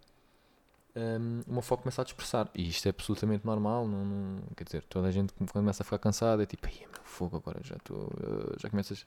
Um, 0.97 1.43
o 1.47 1.53
meu 1.55 1.63
foco 1.63 1.83
começa 1.85 2.03
a 2.03 2.05
dispersar. 2.05 2.51
E 2.55 2.69
isto 2.69 2.87
é 2.87 2.91
absolutamente 2.91 3.47
normal. 3.47 3.87
Não, 3.87 4.05
não, 4.05 4.43
quer 4.57 4.65
dizer, 4.65 4.83
toda 4.85 5.09
a 5.09 5.11
gente 5.11 5.33
quando 5.33 5.53
começa 5.53 5.83
a 5.83 5.85
ficar 5.85 5.99
cansado 5.99 6.43
é 6.43 6.47
tipo, 6.47 6.67
ai 6.67 6.81
meu 6.81 7.05
fogo, 7.05 7.37
agora 7.37 7.61
já 7.63 7.77
estou. 7.77 8.09
Uh, 8.09 8.59
já 8.59 8.69
começas 8.69 9.07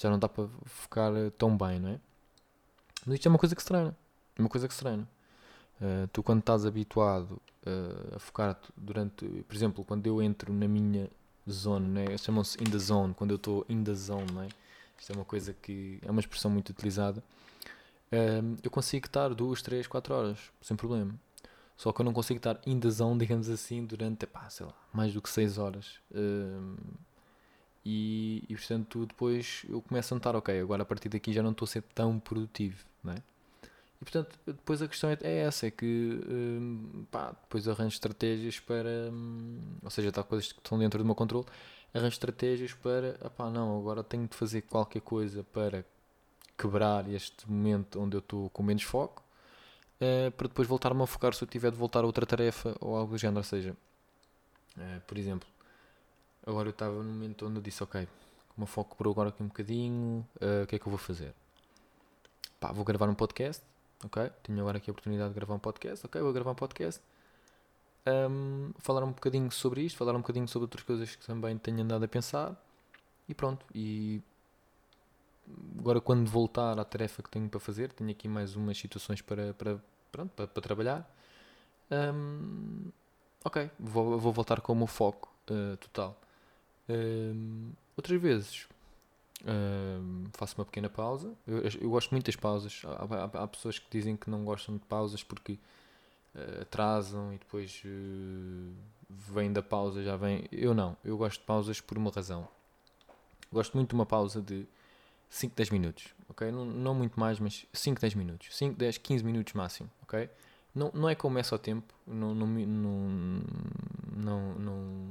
já 0.00 0.08
não 0.08 0.18
dá 0.18 0.28
para 0.28 0.48
focar 0.64 1.12
eh, 1.16 1.30
tão 1.30 1.56
bem, 1.56 1.80
não 1.80 1.88
é? 1.90 2.00
Mas 3.04 3.16
isto 3.16 3.26
é 3.26 3.28
uma 3.28 3.38
coisa 3.38 3.56
que 3.56 3.62
se 3.62 3.68
treina. 3.68 3.96
É 4.36 4.40
uma 4.40 4.48
coisa 4.48 4.68
que 4.68 4.74
se 4.74 4.80
treina. 4.80 5.08
Uh, 5.80 6.06
tu 6.12 6.22
quando 6.22 6.40
estás 6.40 6.64
habituado 6.64 7.40
uh, 7.66 8.16
a 8.16 8.18
focar 8.18 8.58
durante, 8.76 9.24
por 9.26 9.54
exemplo, 9.54 9.84
quando 9.84 10.06
eu 10.06 10.22
entro 10.22 10.52
na 10.52 10.68
minha 10.68 11.08
zone, 11.48 11.88
né? 11.88 12.18
chamam-se 12.18 12.60
in 12.62 12.70
the 12.70 12.78
zone, 12.78 13.14
quando 13.14 13.30
eu 13.30 13.36
estou 13.36 13.64
in 13.68 13.82
the 13.82 13.94
zone, 13.94 14.26
é? 14.40 14.48
Isto 14.98 15.12
é 15.12 15.16
uma 15.16 15.24
coisa 15.24 15.52
que 15.52 16.00
é 16.02 16.10
uma 16.10 16.20
expressão 16.20 16.50
muito 16.50 16.70
utilizada. 16.70 17.22
Uh, 18.12 18.56
eu 18.62 18.70
consigo 18.70 19.06
estar 19.06 19.34
2, 19.34 19.62
3, 19.62 19.86
4 19.86 20.14
horas, 20.14 20.38
sem 20.60 20.76
problema. 20.76 21.14
Só 21.76 21.92
que 21.92 22.00
eu 22.00 22.04
não 22.04 22.12
consigo 22.12 22.38
estar 22.38 22.60
in 22.66 22.78
the 22.78 22.90
zone, 22.90 23.18
digamos 23.20 23.48
assim, 23.48 23.84
durante, 23.84 24.26
pá, 24.26 24.48
sei 24.48 24.66
lá, 24.66 24.74
mais 24.92 25.12
do 25.12 25.20
que 25.22 25.30
6 25.30 25.58
horas. 25.58 26.00
Uh, 26.10 26.76
e, 27.90 28.44
e 28.50 28.54
portanto 28.54 29.06
depois 29.06 29.64
eu 29.66 29.80
começo 29.80 30.12
a 30.12 30.16
notar, 30.16 30.36
ok, 30.36 30.60
agora 30.60 30.82
a 30.82 30.86
partir 30.86 31.08
daqui 31.08 31.32
já 31.32 31.42
não 31.42 31.52
estou 31.52 31.64
a 31.64 31.68
ser 31.68 31.82
tão 31.94 32.18
produtivo, 32.20 32.84
não 33.02 33.14
é? 33.14 33.16
E 34.00 34.04
portanto, 34.04 34.38
depois 34.46 34.82
a 34.82 34.86
questão 34.86 35.08
é, 35.08 35.16
é 35.22 35.38
essa, 35.38 35.66
é 35.66 35.70
que 35.70 36.20
hum, 36.28 37.06
pá, 37.10 37.30
depois 37.30 37.66
arranjo 37.66 37.94
estratégias 37.94 38.60
para, 38.60 39.10
hum, 39.10 39.58
ou 39.82 39.90
seja, 39.90 40.10
está 40.10 40.22
coisas 40.22 40.52
que 40.52 40.58
estão 40.60 40.78
dentro 40.78 40.98
do 40.98 41.04
meu 41.06 41.14
controle, 41.14 41.46
arranjo 41.94 42.12
estratégias 42.12 42.74
para, 42.74 43.14
pá, 43.30 43.48
não, 43.48 43.78
agora 43.78 44.04
tenho 44.04 44.28
de 44.28 44.36
fazer 44.36 44.62
qualquer 44.62 45.00
coisa 45.00 45.42
para 45.44 45.82
quebrar 46.58 47.08
este 47.10 47.50
momento 47.50 47.98
onde 48.00 48.16
eu 48.16 48.20
estou 48.20 48.50
com 48.50 48.62
menos 48.62 48.82
foco, 48.82 49.24
uh, 50.00 50.30
para 50.32 50.48
depois 50.48 50.68
voltar-me 50.68 51.02
a 51.02 51.06
focar 51.06 51.32
se 51.34 51.42
eu 51.42 51.48
tiver 51.48 51.70
de 51.70 51.78
voltar 51.78 52.04
a 52.04 52.06
outra 52.06 52.26
tarefa 52.26 52.76
ou 52.80 52.94
algo 52.96 53.12
do 53.12 53.18
género, 53.18 53.38
ou 53.38 53.44
seja, 53.44 53.74
uh, 54.76 55.00
por 55.06 55.16
exemplo, 55.16 55.48
Agora 56.46 56.68
eu 56.68 56.70
estava 56.70 56.94
no 57.02 57.12
momento 57.12 57.46
onde 57.46 57.58
eu 57.58 57.62
disse, 57.62 57.82
ok, 57.82 58.08
o 58.56 58.60
meu 58.60 58.66
foco 58.66 58.96
por 58.96 59.06
agora 59.08 59.28
aqui 59.28 59.42
um 59.42 59.48
bocadinho, 59.48 60.26
uh, 60.36 60.64
o 60.64 60.66
que 60.66 60.76
é 60.76 60.78
que 60.78 60.86
eu 60.86 60.90
vou 60.90 60.98
fazer? 60.98 61.34
Pá, 62.58 62.72
vou 62.72 62.84
gravar 62.84 63.08
um 63.08 63.14
podcast, 63.14 63.62
ok? 64.04 64.30
Tenho 64.42 64.60
agora 64.60 64.78
aqui 64.78 64.90
a 64.90 64.92
oportunidade 64.92 65.30
de 65.30 65.34
gravar 65.34 65.54
um 65.54 65.58
podcast, 65.58 66.04
ok? 66.06 66.20
Vou 66.20 66.32
gravar 66.32 66.52
um 66.52 66.54
podcast. 66.54 67.00
um, 68.06 68.72
falar 68.78 69.04
um 69.04 69.12
bocadinho 69.12 69.50
sobre 69.50 69.82
isto, 69.82 69.96
falar 69.96 70.14
um 70.14 70.20
bocadinho 70.20 70.48
sobre 70.48 70.64
outras 70.64 70.82
coisas 70.82 71.14
que 71.14 71.26
também 71.26 71.56
tenho 71.58 71.82
andado 71.82 72.04
a 72.04 72.08
pensar 72.08 72.56
e 73.28 73.34
pronto. 73.34 73.64
E 73.74 74.22
agora 75.78 76.00
quando 76.00 76.28
voltar 76.28 76.78
à 76.78 76.84
tarefa 76.84 77.22
que 77.22 77.30
tenho 77.30 77.48
para 77.48 77.60
fazer, 77.60 77.92
tenho 77.92 78.10
aqui 78.10 78.28
mais 78.28 78.56
umas 78.56 78.78
situações 78.78 79.20
para, 79.22 79.54
para, 79.54 79.78
pronto, 80.10 80.30
para, 80.34 80.46
para 80.46 80.62
trabalhar. 80.62 81.14
Um, 81.90 82.90
ok, 83.44 83.70
vou, 83.78 84.18
vou 84.18 84.32
voltar 84.32 84.60
com 84.60 84.72
o 84.72 84.76
meu 84.76 84.86
foco 84.86 85.32
uh, 85.50 85.76
total. 85.76 86.18
Um, 86.88 87.70
outras 87.96 88.20
vezes 88.20 88.68
faço 90.32 90.56
uma 90.58 90.64
pequena 90.64 90.88
pausa. 90.88 91.32
Eu, 91.46 91.62
eu, 91.80 91.90
gosto 91.90 92.10
muito 92.10 92.26
das 92.26 92.36
pausas. 92.36 92.82
Há, 92.84 93.40
há, 93.40 93.44
há, 93.44 93.46
pessoas 93.46 93.78
que 93.78 93.86
dizem 93.90 94.16
que 94.16 94.30
não 94.30 94.44
gostam 94.44 94.76
de 94.76 94.84
pausas 94.84 95.22
porque 95.22 95.52
uh, 95.52 96.62
atrasam 96.62 97.32
e 97.32 97.38
depois 97.38 97.82
uh, 97.84 98.72
vem 99.08 99.52
da 99.52 99.62
pausa, 99.62 100.02
já 100.02 100.16
vem. 100.16 100.44
Eu 100.50 100.74
não, 100.74 100.96
eu 101.04 101.16
gosto 101.16 101.40
de 101.40 101.46
pausas 101.46 101.80
por 101.80 101.96
uma 101.96 102.10
razão. 102.10 102.48
Gosto 103.52 103.74
muito 103.76 103.90
de 103.90 103.94
uma 103.94 104.04
pausa 104.06 104.42
de 104.42 104.66
5, 105.30 105.54
10 105.56 105.70
minutos, 105.70 106.14
ok? 106.28 106.50
Não, 106.50 106.64
não 106.64 106.94
muito 106.94 107.18
mais, 107.18 107.38
mas 107.40 107.64
5, 107.72 108.00
10 108.00 108.14
minutos. 108.14 108.54
5, 108.56 108.76
10, 108.76 108.98
15 108.98 109.24
minutos 109.24 109.54
máximo, 109.54 109.90
ok? 110.02 110.28
Não, 110.74 110.90
não 110.92 111.08
é 111.08 111.14
que 111.14 111.22
começa 111.22 111.54
ao 111.54 111.58
tempo, 111.58 111.94
não, 112.06 112.34
não, 112.34 112.46
não, 114.16 114.54
não, 114.58 115.10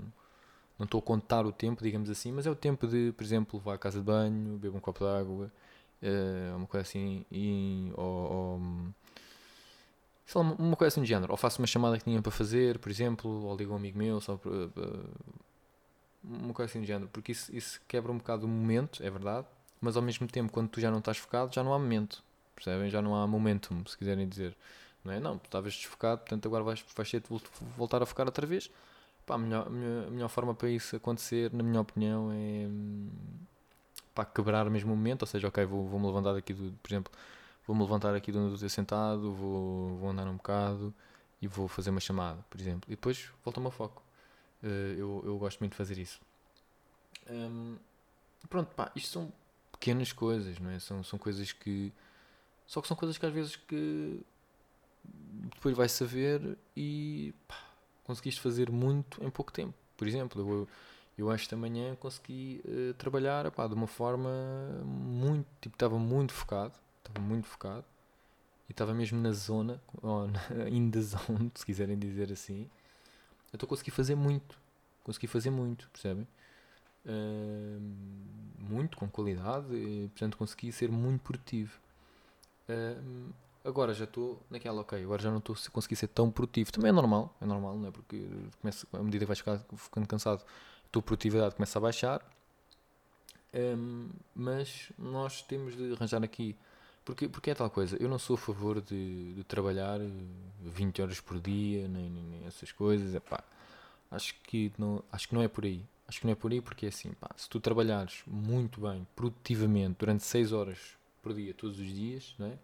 não 0.77 0.85
estou 0.85 0.99
a 0.99 1.01
contar 1.01 1.45
o 1.45 1.51
tempo, 1.51 1.83
digamos 1.83 2.09
assim, 2.09 2.31
mas 2.31 2.45
é 2.45 2.51
o 2.51 2.55
tempo 2.55 2.87
de, 2.87 3.11
por 3.13 3.23
exemplo, 3.23 3.59
levar 3.59 3.75
à 3.75 3.77
casa 3.77 3.99
de 3.99 4.05
banho, 4.05 4.57
beber 4.57 4.75
um 4.75 4.79
copo 4.79 5.05
de 5.05 5.09
água, 5.09 5.51
uh, 6.03 6.57
uma 6.57 6.67
coisa 6.67 6.87
assim, 6.87 7.25
e, 7.31 7.91
ou, 7.95 8.05
ou 8.05 8.61
sei 10.25 10.41
lá, 10.41 10.55
uma 10.59 10.75
coisa 10.75 10.93
assim 10.93 11.01
de 11.01 11.07
género. 11.07 11.31
Ou 11.31 11.37
faço 11.37 11.59
uma 11.61 11.67
chamada 11.67 11.97
que 11.97 12.03
tinha 12.03 12.21
para 12.21 12.31
fazer, 12.31 12.79
por 12.79 12.91
exemplo, 12.91 13.45
ou 13.45 13.55
ligo 13.55 13.73
um 13.73 13.77
amigo 13.77 13.97
meu, 13.97 14.21
só 14.21 14.37
para, 14.37 14.51
uh, 14.51 15.09
uma 16.23 16.53
coisa 16.53 16.69
assim 16.69 16.81
de 16.81 16.87
género, 16.87 17.09
porque 17.11 17.31
isso, 17.31 17.55
isso 17.55 17.81
quebra 17.87 18.11
um 18.11 18.17
bocado 18.17 18.45
o 18.45 18.49
momento, 18.49 19.01
é 19.03 19.09
verdade, 19.09 19.47
mas 19.81 19.95
ao 19.95 20.03
mesmo 20.03 20.27
tempo, 20.27 20.51
quando 20.51 20.69
tu 20.69 20.81
já 20.81 20.91
não 20.91 20.99
estás 20.99 21.17
focado, 21.17 21.53
já 21.53 21.63
não 21.63 21.73
há 21.73 21.79
momento, 21.79 22.23
percebem? 22.55 22.89
Já 22.89 23.01
não 23.01 23.15
há 23.15 23.25
momentum, 23.27 23.83
se 23.85 23.97
quiserem 23.97 24.27
dizer. 24.27 24.55
Não 25.03 25.13
é? 25.13 25.19
Não, 25.19 25.35
estavas 25.37 25.73
desfocado, 25.73 26.21
portanto 26.21 26.45
agora 26.47 26.63
vais, 26.63 26.83
vais 26.95 27.11
ter 27.11 27.21
de 27.21 27.27
voltar 27.77 28.01
a 28.01 28.05
focar 28.05 28.25
outra 28.25 28.45
vez. 28.45 28.69
Pá, 29.27 29.35
a, 29.35 29.37
melhor, 29.37 29.67
a, 29.67 29.69
melhor, 30.09 30.29
forma 30.29 30.55
para 30.55 30.69
isso 30.69 30.95
acontecer, 30.95 31.53
na 31.53 31.61
minha 31.61 31.81
opinião, 31.81 32.31
é 32.31 32.67
pá, 34.15 34.25
quebrar 34.25 34.69
mesmo 34.69 34.93
o 34.93 34.95
momento, 34.95 35.23
ou 35.23 35.27
seja, 35.27 35.47
ok, 35.49 35.65
vou, 35.65 35.85
vou-me 35.85 36.07
levantar 36.07 36.35
aqui, 36.35 36.53
do, 36.53 36.71
por 36.81 36.89
exemplo, 36.89 37.11
vou-me 37.67 37.83
levantar 37.83 38.15
aqui 38.15 38.31
do 38.31 38.39
onde 38.39 38.53
estou 38.53 38.69
sentado, 38.69 39.33
vou, 39.33 39.97
vou 39.97 40.09
andar 40.09 40.27
um 40.27 40.37
bocado 40.37 40.93
e 41.41 41.47
vou 41.47 41.67
fazer 41.67 41.89
uma 41.89 41.99
chamada, 41.99 42.43
por 42.49 42.59
exemplo, 42.59 42.87
e 42.87 42.95
depois 42.95 43.29
volta-me 43.43 43.67
ao 43.67 43.71
foco. 43.71 44.01
Uh, 44.63 44.95
eu, 44.97 45.23
eu 45.25 45.37
gosto 45.37 45.59
muito 45.59 45.73
de 45.73 45.77
fazer 45.77 45.97
isso. 45.99 46.21
Um, 47.29 47.75
pronto, 48.49 48.73
pá, 48.73 48.91
isto 48.95 49.09
são 49.09 49.31
pequenas 49.73 50.13
coisas, 50.13 50.57
não 50.57 50.71
é? 50.71 50.79
São, 50.79 51.03
são 51.03 51.19
coisas 51.19 51.51
que. 51.51 51.91
Só 52.65 52.81
que 52.81 52.87
são 52.87 52.97
coisas 52.97 53.17
que 53.17 53.25
às 53.25 53.33
vezes 53.33 53.55
que 53.55 54.21
depois 55.03 55.75
vai 55.75 55.87
saber 55.87 56.57
e 56.75 57.33
pá, 57.47 57.66
conseguiste 58.07 58.41
fazer 58.41 58.71
muito 58.71 59.23
em 59.23 59.29
pouco 59.29 59.51
tempo. 59.51 59.73
Por 59.97 60.07
exemplo, 60.07 60.41
eu, 60.41 60.67
eu 61.17 61.31
esta 61.31 61.57
manhã 61.57 61.95
consegui 61.97 62.61
uh, 62.65 62.93
trabalhar 62.93 63.49
de 63.49 63.73
uma 63.73 63.87
forma 63.87 64.29
muito. 64.85 65.47
Tipo, 65.61 65.75
estava 65.75 65.99
muito 65.99 66.33
focado. 66.33 66.73
Estava 66.99 67.19
muito 67.19 67.47
focado. 67.47 67.85
E 68.69 68.71
estava 68.71 68.93
mesmo 68.93 69.19
na 69.21 69.31
zona, 69.33 69.81
ou 70.01 70.27
na, 70.27 70.69
in 70.69 70.89
the 70.89 71.01
zone, 71.01 71.51
se 71.53 71.65
quiserem 71.65 71.99
dizer 71.99 72.31
assim. 72.31 72.69
Então 73.53 73.67
consegui 73.67 73.91
fazer 73.91 74.15
muito. 74.15 74.57
Consegui 75.03 75.27
fazer 75.27 75.49
muito, 75.49 75.89
percebem? 75.89 76.27
Uh, 77.05 77.79
muito, 78.59 78.97
com 78.97 79.09
qualidade. 79.09 79.73
E, 79.73 80.07
portanto, 80.09 80.37
consegui 80.37 80.71
ser 80.71 80.89
muito 80.89 81.21
produtivo. 81.21 81.79
Uh, 82.69 83.33
agora 83.67 83.93
já 83.93 84.05
estou 84.05 84.41
naquela, 84.49 84.81
ok, 84.81 85.03
agora 85.03 85.21
já 85.21 85.29
não 85.29 85.39
estou 85.39 85.55
a 85.55 85.71
conseguir 85.71 85.97
ser 85.97 86.07
tão 86.07 86.31
produtivo. 86.31 86.71
Também 86.71 86.89
é 86.89 86.91
normal, 86.91 87.35
é 87.41 87.45
normal, 87.45 87.77
não 87.77 87.89
é? 87.89 87.91
Porque 87.91 88.25
começa, 88.61 88.87
à 88.93 89.03
medida 89.03 89.25
que 89.25 89.27
vais 89.27 89.39
ficar, 89.39 89.59
ficando 89.75 90.07
cansado, 90.07 90.41
a 90.41 90.89
tua 90.89 91.01
produtividade 91.01 91.55
começa 91.55 91.77
a 91.77 91.81
baixar. 91.81 92.25
Um, 93.53 94.09
mas 94.33 94.91
nós 94.97 95.41
temos 95.41 95.75
de 95.75 95.93
arranjar 95.93 96.23
aqui. 96.23 96.55
Porque, 97.03 97.27
porque 97.27 97.51
é 97.51 97.55
tal 97.55 97.69
coisa, 97.69 97.97
eu 98.01 98.09
não 98.09 98.19
sou 98.19 98.35
a 98.35 98.37
favor 98.37 98.81
de, 98.81 99.33
de 99.33 99.43
trabalhar 99.43 99.99
20 100.61 101.01
horas 101.01 101.19
por 101.21 101.39
dia, 101.39 101.87
nem, 101.87 102.09
nem, 102.09 102.23
nem 102.23 102.45
essas 102.45 102.71
coisas. 102.71 103.15
Epá, 103.15 103.43
acho, 104.11 104.33
que 104.43 104.71
não, 104.77 105.03
acho 105.11 105.27
que 105.27 105.35
não 105.35 105.41
é 105.41 105.47
por 105.47 105.65
aí. 105.65 105.85
Acho 106.07 106.21
que 106.21 106.25
não 106.25 106.31
é 106.31 106.35
por 106.35 106.51
aí 106.51 106.61
porque 106.61 106.85
é 106.85 106.89
assim, 106.89 107.11
pá, 107.19 107.29
se 107.35 107.49
tu 107.49 107.59
trabalhares 107.59 108.23
muito 108.25 108.79
bem, 108.79 109.05
produtivamente, 109.13 109.97
durante 109.99 110.23
6 110.23 110.53
horas 110.53 110.97
por 111.21 111.33
dia, 111.33 111.53
todos 111.53 111.79
os 111.79 111.87
dias, 111.87 112.33
não 112.39 112.47
é? 112.47 112.57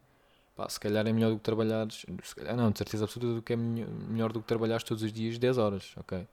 Pá, 0.55 0.69
se 0.69 0.79
calhar 0.79 1.05
é 1.07 1.11
melhor 1.11 1.31
do 1.31 1.37
que 1.37 1.43
trabalhares, 1.43 2.05
se 2.23 2.35
calhar 2.35 2.55
não, 2.55 2.69
de 2.71 2.77
certeza 2.77 3.05
absoluta 3.05 3.35
do 3.35 3.41
que 3.41 3.53
é 3.53 3.55
melhor 3.55 4.31
do 4.31 4.39
que 4.39 4.47
trabalhares 4.47 4.83
todos 4.83 5.01
os 5.01 5.11
dias 5.11 5.39
10 5.39 5.57
horas, 5.57 5.93
ok? 5.97 6.27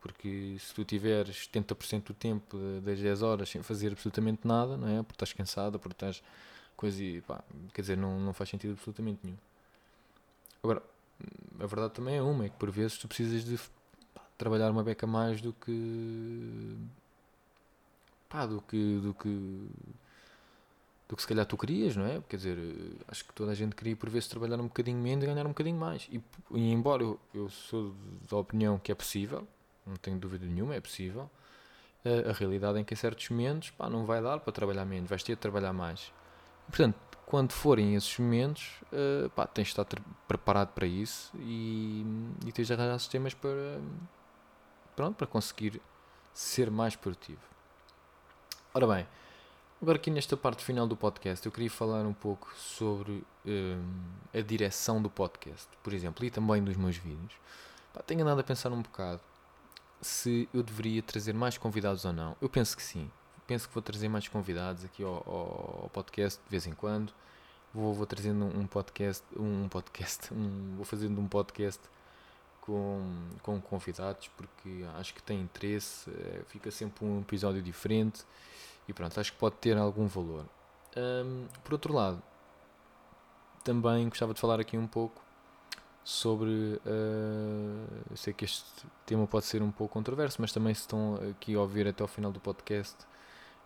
Porque 0.00 0.56
se 0.58 0.74
tu 0.74 0.82
tiveres 0.82 1.48
70% 1.52 2.04
do 2.04 2.14
tempo 2.14 2.56
das 2.82 2.98
10 2.98 3.22
horas 3.22 3.50
sem 3.50 3.62
fazer 3.62 3.92
absolutamente 3.92 4.46
nada, 4.46 4.76
não 4.78 4.88
é? 4.88 5.02
Porque 5.02 5.16
estás 5.16 5.32
cansado, 5.34 5.78
porque 5.78 5.94
estás 5.94 6.22
coisa 6.74 7.02
e 7.04 7.20
pá, 7.20 7.44
quer 7.74 7.82
dizer, 7.82 7.96
não, 7.98 8.18
não 8.18 8.32
faz 8.32 8.48
sentido 8.48 8.72
absolutamente 8.72 9.20
nenhum. 9.22 9.36
Agora, 10.62 10.82
a 11.58 11.66
verdade 11.66 11.92
também 11.92 12.16
é 12.16 12.22
uma, 12.22 12.46
é 12.46 12.48
que 12.48 12.56
por 12.56 12.70
vezes 12.70 12.96
tu 12.96 13.06
precisas 13.06 13.44
de 13.44 13.58
pá, 14.14 14.22
trabalhar 14.38 14.70
uma 14.70 14.82
beca 14.82 15.06
mais 15.06 15.42
do 15.42 15.52
que 15.52 16.78
pá, 18.30 18.46
do 18.46 18.62
que 18.62 19.00
do 19.02 19.12
que 19.12 19.68
do 21.10 21.16
que 21.16 21.22
se 21.22 21.26
calhar 21.26 21.44
tu 21.44 21.56
querias, 21.56 21.96
não 21.96 22.06
é? 22.06 22.22
Quer 22.28 22.36
dizer, 22.36 22.58
acho 23.08 23.24
que 23.24 23.32
toda 23.34 23.50
a 23.50 23.54
gente 23.54 23.74
queria 23.74 23.96
por 23.96 24.08
vezes 24.08 24.28
trabalhar 24.28 24.60
um 24.60 24.68
bocadinho 24.68 24.96
menos 24.96 25.24
e 25.24 25.26
ganhar 25.26 25.44
um 25.44 25.48
bocadinho 25.48 25.76
mais. 25.76 26.08
E, 26.08 26.22
e 26.52 26.70
embora 26.70 27.02
eu, 27.02 27.18
eu 27.34 27.48
sou 27.48 27.92
da 28.30 28.36
opinião 28.36 28.78
que 28.78 28.92
é 28.92 28.94
possível, 28.94 29.44
não 29.84 29.96
tenho 29.96 30.16
dúvida 30.20 30.46
nenhuma, 30.46 30.72
é 30.76 30.80
possível, 30.80 31.28
a, 32.04 32.30
a 32.30 32.32
realidade 32.32 32.78
é 32.78 32.84
que 32.84 32.94
em 32.94 32.96
certos 32.96 33.28
momentos 33.28 33.70
pá, 33.70 33.90
não 33.90 34.06
vai 34.06 34.22
dar 34.22 34.38
para 34.38 34.52
trabalhar 34.52 34.84
menos, 34.84 35.10
vais 35.10 35.20
ter 35.24 35.34
de 35.34 35.40
trabalhar 35.40 35.72
mais. 35.72 36.12
Portanto, 36.68 36.96
quando 37.26 37.50
forem 37.50 37.96
esses 37.96 38.16
momentos, 38.16 38.80
uh, 38.92 39.28
pá, 39.30 39.48
tens 39.48 39.64
de 39.64 39.80
estar 39.80 39.86
preparado 40.28 40.68
para 40.68 40.86
isso 40.86 41.32
e, 41.40 42.06
e 42.46 42.52
tens 42.52 42.68
de 42.68 42.72
arranjar 42.72 43.00
sistemas 43.00 43.34
para, 43.34 43.80
pronto, 44.94 45.16
para 45.16 45.26
conseguir 45.26 45.82
ser 46.32 46.70
mais 46.70 46.94
produtivo. 46.94 47.42
Ora 48.72 48.86
bem, 48.86 49.06
Agora 49.82 49.96
aqui 49.96 50.10
nesta 50.10 50.36
parte 50.36 50.62
final 50.62 50.86
do 50.86 50.94
podcast 50.94 51.46
eu 51.46 51.50
queria 51.50 51.70
falar 51.70 52.04
um 52.04 52.12
pouco 52.12 52.52
sobre 52.54 53.24
um, 53.46 53.82
a 54.34 54.42
direção 54.42 55.00
do 55.00 55.08
podcast, 55.08 55.66
por 55.82 55.94
exemplo, 55.94 56.22
e 56.22 56.30
também 56.30 56.62
dos 56.62 56.76
meus 56.76 56.98
vídeos. 56.98 57.32
Pá, 57.90 58.02
tenho 58.02 58.20
andado 58.20 58.40
a 58.40 58.44
pensar 58.44 58.70
um 58.72 58.82
bocado 58.82 59.22
se 60.02 60.46
eu 60.52 60.62
deveria 60.62 61.02
trazer 61.02 61.32
mais 61.32 61.56
convidados 61.56 62.04
ou 62.04 62.12
não. 62.12 62.36
Eu 62.42 62.48
penso 62.50 62.76
que 62.76 62.82
sim. 62.82 63.10
Penso 63.46 63.68
que 63.68 63.72
vou 63.72 63.82
trazer 63.82 64.10
mais 64.10 64.28
convidados 64.28 64.84
aqui 64.84 65.02
ao, 65.02 65.14
ao 65.14 65.90
podcast 65.90 66.38
de 66.44 66.50
vez 66.50 66.66
em 66.66 66.74
quando. 66.74 67.10
Vou, 67.72 67.94
vou 67.94 68.04
trazendo 68.04 68.44
um 68.44 68.66
podcast, 68.66 69.24
um 69.34 69.66
podcast, 69.66 70.28
um, 70.34 70.74
vou 70.76 70.84
fazendo 70.84 71.18
um 71.18 71.26
podcast 71.26 71.80
com, 72.60 73.30
com 73.42 73.58
convidados 73.58 74.28
porque 74.36 74.84
acho 74.98 75.14
que 75.14 75.22
tem 75.22 75.40
interesse, 75.40 76.10
é, 76.10 76.42
fica 76.48 76.70
sempre 76.70 77.02
um 77.02 77.20
episódio 77.20 77.62
diferente 77.62 78.26
e 78.90 78.92
pronto, 78.92 79.18
acho 79.18 79.32
que 79.32 79.38
pode 79.38 79.56
ter 79.56 79.76
algum 79.76 80.06
valor. 80.06 80.44
Um, 80.96 81.46
por 81.62 81.74
outro 81.74 81.94
lado, 81.94 82.20
também 83.62 84.08
gostava 84.08 84.34
de 84.34 84.40
falar 84.40 84.58
aqui 84.58 84.76
um 84.76 84.86
pouco 84.86 85.22
sobre. 86.02 86.50
Uh, 86.50 88.04
eu 88.10 88.16
sei 88.16 88.32
que 88.32 88.44
este 88.44 88.66
tema 89.06 89.26
pode 89.26 89.46
ser 89.46 89.62
um 89.62 89.70
pouco 89.70 89.94
controverso, 89.94 90.38
mas 90.40 90.52
também 90.52 90.74
se 90.74 90.80
estão 90.80 91.20
aqui 91.30 91.54
a 91.54 91.60
ouvir 91.60 91.86
até 91.86 92.02
ao 92.02 92.08
final 92.08 92.32
do 92.32 92.40
podcast 92.40 92.96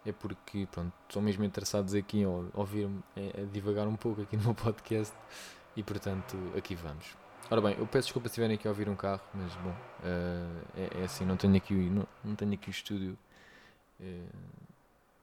é 0.06 0.12
porque 0.12 0.68
pronto, 0.70 0.92
estão 1.08 1.22
mesmo 1.22 1.44
interessados 1.44 1.94
aqui 1.94 2.18
em 2.18 2.26
ouvir-me 2.52 3.02
a 3.16 3.46
divagar 3.50 3.88
um 3.88 3.96
pouco 3.96 4.20
aqui 4.20 4.36
no 4.36 4.42
meu 4.42 4.54
podcast 4.54 5.14
e 5.74 5.82
portanto 5.82 6.36
aqui 6.54 6.74
vamos. 6.74 7.16
Ora 7.50 7.62
bem, 7.62 7.76
eu 7.78 7.86
peço 7.86 8.08
desculpa 8.08 8.28
se 8.28 8.32
estiverem 8.32 8.56
aqui 8.56 8.68
a 8.68 8.70
ouvir 8.70 8.86
um 8.88 8.96
carro, 8.96 9.22
mas 9.32 9.54
bom, 9.56 9.70
uh, 9.70 10.64
é, 10.76 11.00
é, 11.00 11.04
assim, 11.04 11.24
não 11.24 11.38
tenho 11.38 11.56
aqui, 11.56 11.74
não, 11.74 12.06
não 12.22 12.34
tenho 12.34 12.52
aqui 12.52 12.68
o 12.68 12.70
estúdio. 12.70 13.16
Uh, 13.98 14.73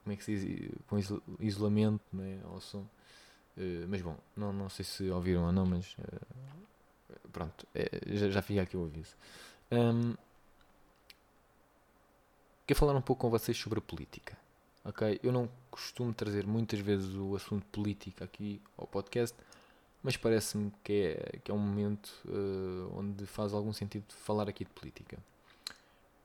como 0.04 0.14
é 0.14 0.16
que 0.16 0.24
se 0.24 0.36
diz, 0.36 0.72
com 0.88 0.98
isolamento 1.40 2.04
né, 2.14 2.40
ao 2.46 2.60
som. 2.60 2.86
Uh, 3.58 3.88
mas 3.88 4.02
bom, 4.02 4.18
não, 4.36 4.54
não 4.54 4.70
sei 4.70 4.86
se 4.86 5.10
ouviram 5.10 5.46
ou 5.46 5.52
não, 5.52 5.66
mas 5.66 5.96
uh, 6.00 7.30
pronto, 7.32 7.68
é, 7.76 7.90
já, 8.08 8.30
já 8.30 8.42
fica 8.42 8.62
aqui 8.62 8.78
o 8.78 8.86
aviso. 8.86 9.16
Um, 9.72 10.16
quero 12.66 12.80
falar 12.80 12.96
um 12.96 13.02
pouco 13.02 13.22
com 13.22 13.30
vocês 13.30 13.58
sobre 13.58 13.80
a 13.80 13.82
política. 13.82 14.38
Ok? 14.84 15.20
Eu 15.22 15.32
não 15.32 15.48
costumo 15.70 16.14
trazer 16.14 16.46
muitas 16.48 16.80
vezes 16.80 17.14
o 17.16 17.36
assunto 17.36 17.66
política 17.68 18.26
aqui 18.26 18.60
ao 18.78 18.88
podcast, 18.88 19.38
mas 20.02 20.18
parece-me 20.18 20.72
que 20.84 20.94
é, 20.94 21.40
que 21.40 21.52
é 21.52 21.54
um 21.54 21.60
momento 21.60 22.12
uh, 22.26 22.98
onde 22.98 23.26
faz 23.28 23.54
algum 23.54 23.72
sentido 23.72 24.06
falar 24.10 24.50
aqui 24.50 24.64
de 24.64 24.72
política. 24.72 25.20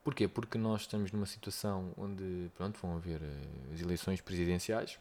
Porquê? 0.07 0.25
Porque 0.25 0.57
nós 0.57 0.83
estamos 0.83 1.11
numa 1.11 1.25
situação 1.25 1.91
onde 1.97 2.49
pronto, 2.55 2.79
vão 2.81 2.95
haver 2.95 3.21
uh, 3.21 3.73
as 3.73 3.81
eleições 3.81 4.21
presidenciais 4.21 4.97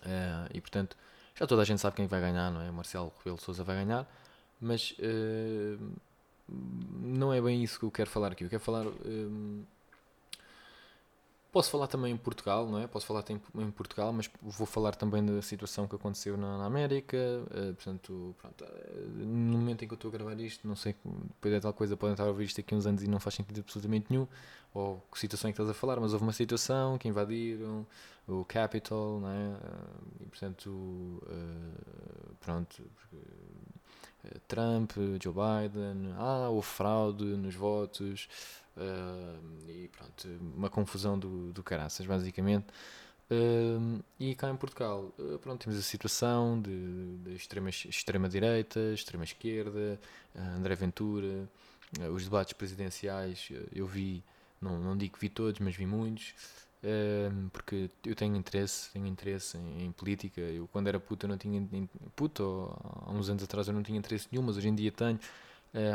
uh, 0.00 0.50
e, 0.52 0.60
portanto, 0.60 0.96
já 1.32 1.46
toda 1.46 1.62
a 1.62 1.64
gente 1.64 1.80
sabe 1.80 1.94
quem 1.94 2.08
vai 2.08 2.20
ganhar, 2.20 2.50
não 2.50 2.60
é? 2.60 2.72
Marcelo 2.72 3.12
Rebelo 3.18 3.40
Souza 3.40 3.62
vai 3.62 3.76
ganhar, 3.76 4.04
mas 4.60 4.96
não 6.48 7.32
é 7.32 7.40
bem 7.40 7.62
isso 7.62 7.78
que 7.78 7.84
eu 7.84 7.90
quero 7.92 8.10
falar 8.10 8.32
aqui. 8.32 8.42
Eu 8.42 8.50
quero 8.50 8.64
falar 8.64 8.84
Posso 11.54 11.70
falar 11.70 11.86
também 11.86 12.12
em 12.12 12.16
Portugal, 12.16 12.68
não 12.68 12.80
é? 12.80 12.88
Posso 12.88 13.06
falar 13.06 13.22
em 13.30 13.70
Portugal, 13.70 14.12
mas 14.12 14.28
vou 14.42 14.66
falar 14.66 14.96
também 14.96 15.24
da 15.24 15.40
situação 15.40 15.86
que 15.86 15.94
aconteceu 15.94 16.36
na, 16.36 16.58
na 16.58 16.64
América. 16.64 17.16
Uh, 17.16 17.72
portanto, 17.74 18.34
pronto, 18.42 18.64
uh, 18.64 19.24
no 19.24 19.58
momento 19.58 19.84
em 19.84 19.86
que 19.86 19.94
eu 19.94 19.94
estou 19.94 20.08
a 20.08 20.12
gravar 20.12 20.40
isto, 20.40 20.66
não 20.66 20.74
sei, 20.74 20.96
depois 21.04 21.54
é 21.54 21.60
tal 21.60 21.72
coisa, 21.72 21.96
podem 21.96 22.14
estar 22.14 22.24
a 22.24 22.26
ouvir 22.26 22.46
isto 22.46 22.60
aqui 22.60 22.74
uns 22.74 22.86
anos 22.86 23.04
e 23.04 23.06
não 23.06 23.20
faz 23.20 23.36
sentido 23.36 23.60
absolutamente 23.60 24.06
nenhum, 24.10 24.26
ou 24.74 25.00
que 25.12 25.16
situação 25.16 25.48
é 25.48 25.52
que 25.52 25.54
estás 25.54 25.70
a 25.70 25.74
falar, 25.74 26.00
mas 26.00 26.12
houve 26.12 26.24
uma 26.24 26.32
situação 26.32 26.98
que 26.98 27.06
invadiram 27.06 27.86
o 28.26 28.44
Capitol, 28.44 29.20
não 29.20 29.28
é? 29.28 29.50
Uh, 29.50 30.22
e 30.22 30.26
portanto, 30.26 31.22
pronto, 32.40 32.82
Trump, 34.48 34.90
Joe 35.22 35.32
Biden, 35.32 36.14
ah, 36.18 36.48
houve 36.48 36.66
fraude 36.66 37.24
nos 37.24 37.54
votos. 37.54 38.28
E 39.68 39.88
pronto, 39.88 40.28
uma 40.56 40.70
confusão 40.70 41.18
do, 41.18 41.52
do 41.52 41.62
caraças, 41.62 42.06
basicamente. 42.06 42.66
Uh, 43.30 44.04
e 44.20 44.34
cá 44.34 44.50
em 44.50 44.56
Portugal, 44.56 45.10
uh, 45.18 45.38
pronto, 45.38 45.62
temos 45.62 45.78
a 45.78 45.82
situação 45.82 46.60
de, 46.60 47.16
de 47.24 47.34
extrema, 47.34 47.70
extrema 47.70 48.28
direita, 48.28 48.78
extrema 48.92 49.24
esquerda, 49.24 49.98
André 50.56 50.74
Ventura, 50.74 51.48
os 52.12 52.24
debates 52.24 52.52
presidenciais, 52.52 53.48
eu 53.72 53.86
vi, 53.86 54.22
não, 54.60 54.78
não 54.78 54.96
digo 54.96 55.14
que 55.14 55.20
vi 55.20 55.28
todos, 55.28 55.58
mas 55.60 55.74
vi 55.74 55.86
muitos. 55.86 56.34
porque 57.52 57.88
eu 58.04 58.14
tenho 58.14 58.36
interesse, 58.36 58.90
tenho 58.92 59.06
interesse 59.06 59.56
em, 59.56 59.84
em, 59.84 59.92
política. 59.92 60.40
Eu 60.40 60.68
quando 60.72 60.88
era 60.88 60.98
puto 60.98 61.24
eu 61.24 61.30
não 61.30 61.38
tinha 61.38 61.66
puto, 62.16 62.68
há 63.06 63.12
uns 63.12 63.28
anos 63.30 63.44
atrás 63.44 63.68
eu 63.68 63.74
não 63.74 63.82
tinha 63.82 63.98
interesse 63.98 64.26
nenhum, 64.30 64.44
mas 64.44 64.56
hoje 64.56 64.68
em 64.68 64.74
dia 64.74 64.90
tenho 64.90 65.20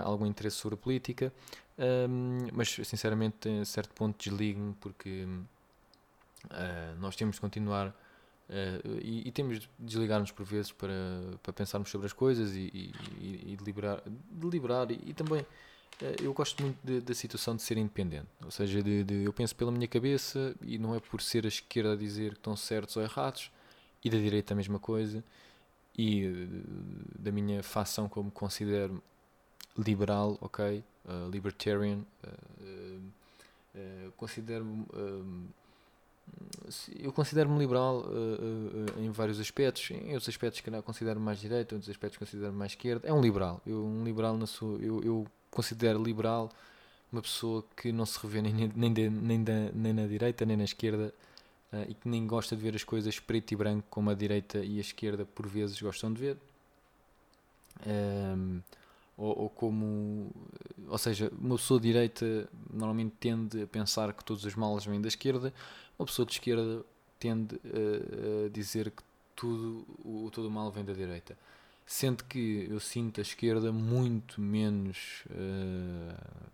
algum 0.04 0.26
interesse 0.26 0.56
sobre 0.56 0.78
política. 0.78 1.34
Um, 1.80 2.50
mas 2.52 2.72
sinceramente, 2.84 3.48
a 3.48 3.63
certo 3.63 3.94
ponto, 3.94 4.22
desligo-me 4.22 4.74
porque 4.82 5.24
uh, 5.24 7.00
nós 7.00 7.15
temos 7.15 7.36
de 7.36 7.42
continuar 7.42 7.88
uh, 7.88 9.00
e, 9.02 9.30
e, 9.30 9.32
temos 9.32 9.62
de 9.62 9.70
desligar-nos 9.80 10.30
por 10.30 10.46
vezes 10.46 10.74
para, 10.74 10.94
para 11.42 11.54
pensarmos 11.54 11.89
sobre 11.89 12.08
as 12.08 12.12
coisas 12.12 12.54
e, 12.54 12.70
e, 12.74 13.54
e 13.54 13.56
deliberar, 13.56 14.04
deliberar 14.30 14.92
e, 14.92 15.13
também. 15.13 15.42
Uh, 16.02 16.22
eu 16.22 16.34
gosto 16.34 16.62
muito 16.62 17.02
da 17.02 17.13
situação 17.13 17.56
de 17.56 17.62
ser 17.62 17.78
independente, 17.78 18.28
ou 18.44 18.52
seja, 18.52 18.84
de, 18.84 19.06
de, 19.06 19.24
eu 19.24 19.32
penso 19.32 19.56
pela 19.56 19.72
minha 19.72 19.88
cabeça 19.88 20.54
e 20.62 20.78
não 20.78 20.94
é 20.94 21.00
por 21.00 21.22
ser 21.22 21.46
a 21.46 21.48
esquerda 21.48 21.94
a 21.94 21.96
dizer 21.96 22.32
que 22.32 22.39
estão 22.39 22.58
certos 22.58 22.98
ou 22.98 23.04
errados, 23.04 23.50
e 24.04 24.10
da 24.10 24.18
direita 24.18 24.54
a 24.54 24.56
mesma 24.56 24.80
coisa, 24.80 25.24
e 25.98 26.48
da 27.18 27.32
minha 27.32 27.62
facção 27.62 28.08
como 28.08 28.32
considero 28.32 29.04
liberal, 29.78 30.38
ok, 30.39 30.84
uh, 31.10 31.30
libertarian, 31.30 32.00
uh, 32.24 33.02
uh, 33.76 34.12
considero 34.15 34.65
eu 37.00 37.12
considero-me 37.12 37.58
liberal 37.58 38.06
em 39.00 39.10
vários 39.10 39.39
aspectos, 39.39 39.89
em 39.89 40.13
outros 40.13 40.30
aspectos 40.30 40.62
que 40.62 40.69
considero 40.84 41.19
mais 41.19 41.39
direita, 41.39 41.74
em 41.74 41.78
outros 41.78 41.89
aspectos 41.89 42.19
considero 42.19 42.54
mais 42.54 42.74
esquerda. 42.74 43.08
É 43.08 43.12
um 43.12 43.19
liberal. 43.19 43.60
Eu, 43.65 43.84
um 43.84 44.04
liberal 44.04 44.38
na 44.38 44.45
sua, 44.45 44.78
eu, 44.78 45.02
eu 45.04 45.28
considero 45.50 46.04
liberal 46.04 46.52
uma 47.12 47.22
pessoa 47.22 47.65
que 47.76 47.91
não 47.91 48.06
se 48.06 48.19
revê 48.19 48.41
nem, 48.41 48.72
nem, 48.76 48.93
de, 48.93 49.10
nem, 49.10 49.43
da, 49.43 49.72
nem 49.74 49.93
na 49.93 50.06
direita 50.06 50.45
nem 50.45 50.56
na 50.56 50.63
esquerda 50.63 51.13
uh, 51.74 51.86
e 51.89 51.93
que 51.93 52.08
nem 52.08 52.26
gosta 52.28 52.56
de 52.56 52.62
ver 52.62 52.76
as 52.76 52.84
coisas 52.84 53.19
preto 53.19 53.52
e 53.52 53.56
branco 53.56 53.86
como 53.89 54.10
a 54.10 54.13
direita 54.13 54.60
e 54.60 54.78
a 54.78 54.82
esquerda 54.82 55.26
por 55.26 55.48
vezes 55.48 55.82
gostam 55.82 56.13
de 56.13 56.19
ver. 56.19 56.38
Um, 57.86 58.62
ou, 59.19 59.38
ou, 59.43 59.49
como, 59.49 60.32
ou 60.88 60.97
seja, 60.97 61.32
uma 61.38 61.58
pessoa 61.58 61.79
de 61.79 61.88
direita 61.88 62.49
normalmente 62.73 63.13
tende 63.19 63.62
a 63.62 63.67
pensar 63.67 64.13
que 64.13 64.23
todos 64.23 64.45
os 64.45 64.55
males 64.55 64.86
vêm 64.86 65.01
da 65.01 65.10
esquerda, 65.10 65.53
uma 65.97 66.05
pessoa 66.05 66.25
de 66.25 66.32
esquerda 66.32 66.86
tende 67.19 67.60
a, 67.65 68.45
a 68.45 68.49
dizer 68.49 68.89
que 68.89 69.03
tudo 69.36 69.86
o 70.05 70.29
todo 70.32 70.47
o 70.47 70.51
mal 70.51 70.71
vem 70.71 70.86
da 70.86 70.93
direita. 70.93 71.38
Sendo 71.86 72.23
que 72.23 72.67
eu 72.69 72.79
sinto 72.79 73.19
a 73.19 73.21
esquerda 73.21 73.71
muito 73.71 74.39
menos 74.39 75.25
uh, 75.32 76.49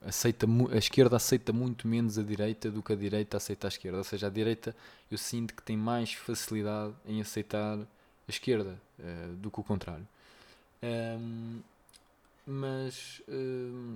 aceita 0.00 0.46
a 0.72 0.76
esquerda 0.78 1.16
aceita 1.16 1.52
muito 1.52 1.86
menos 1.86 2.18
a 2.18 2.22
direita 2.22 2.70
do 2.70 2.82
que 2.82 2.92
a 2.92 2.96
direita 2.96 3.36
aceita 3.36 3.66
a 3.66 3.68
esquerda. 3.68 3.98
Ou 3.98 4.04
seja, 4.04 4.26
a 4.28 4.30
direita 4.30 4.74
eu 5.10 5.18
sinto 5.18 5.54
que 5.54 5.62
tem 5.62 5.76
mais 5.76 6.14
facilidade 6.14 6.94
em 7.06 7.20
aceitar 7.20 7.78
a 7.78 7.86
esquerda 8.30 8.80
uh, 8.98 9.34
do 9.36 9.50
que 9.50 9.60
o 9.60 9.64
contrário. 9.64 10.06
Um, 10.82 11.60
mas 12.44 13.22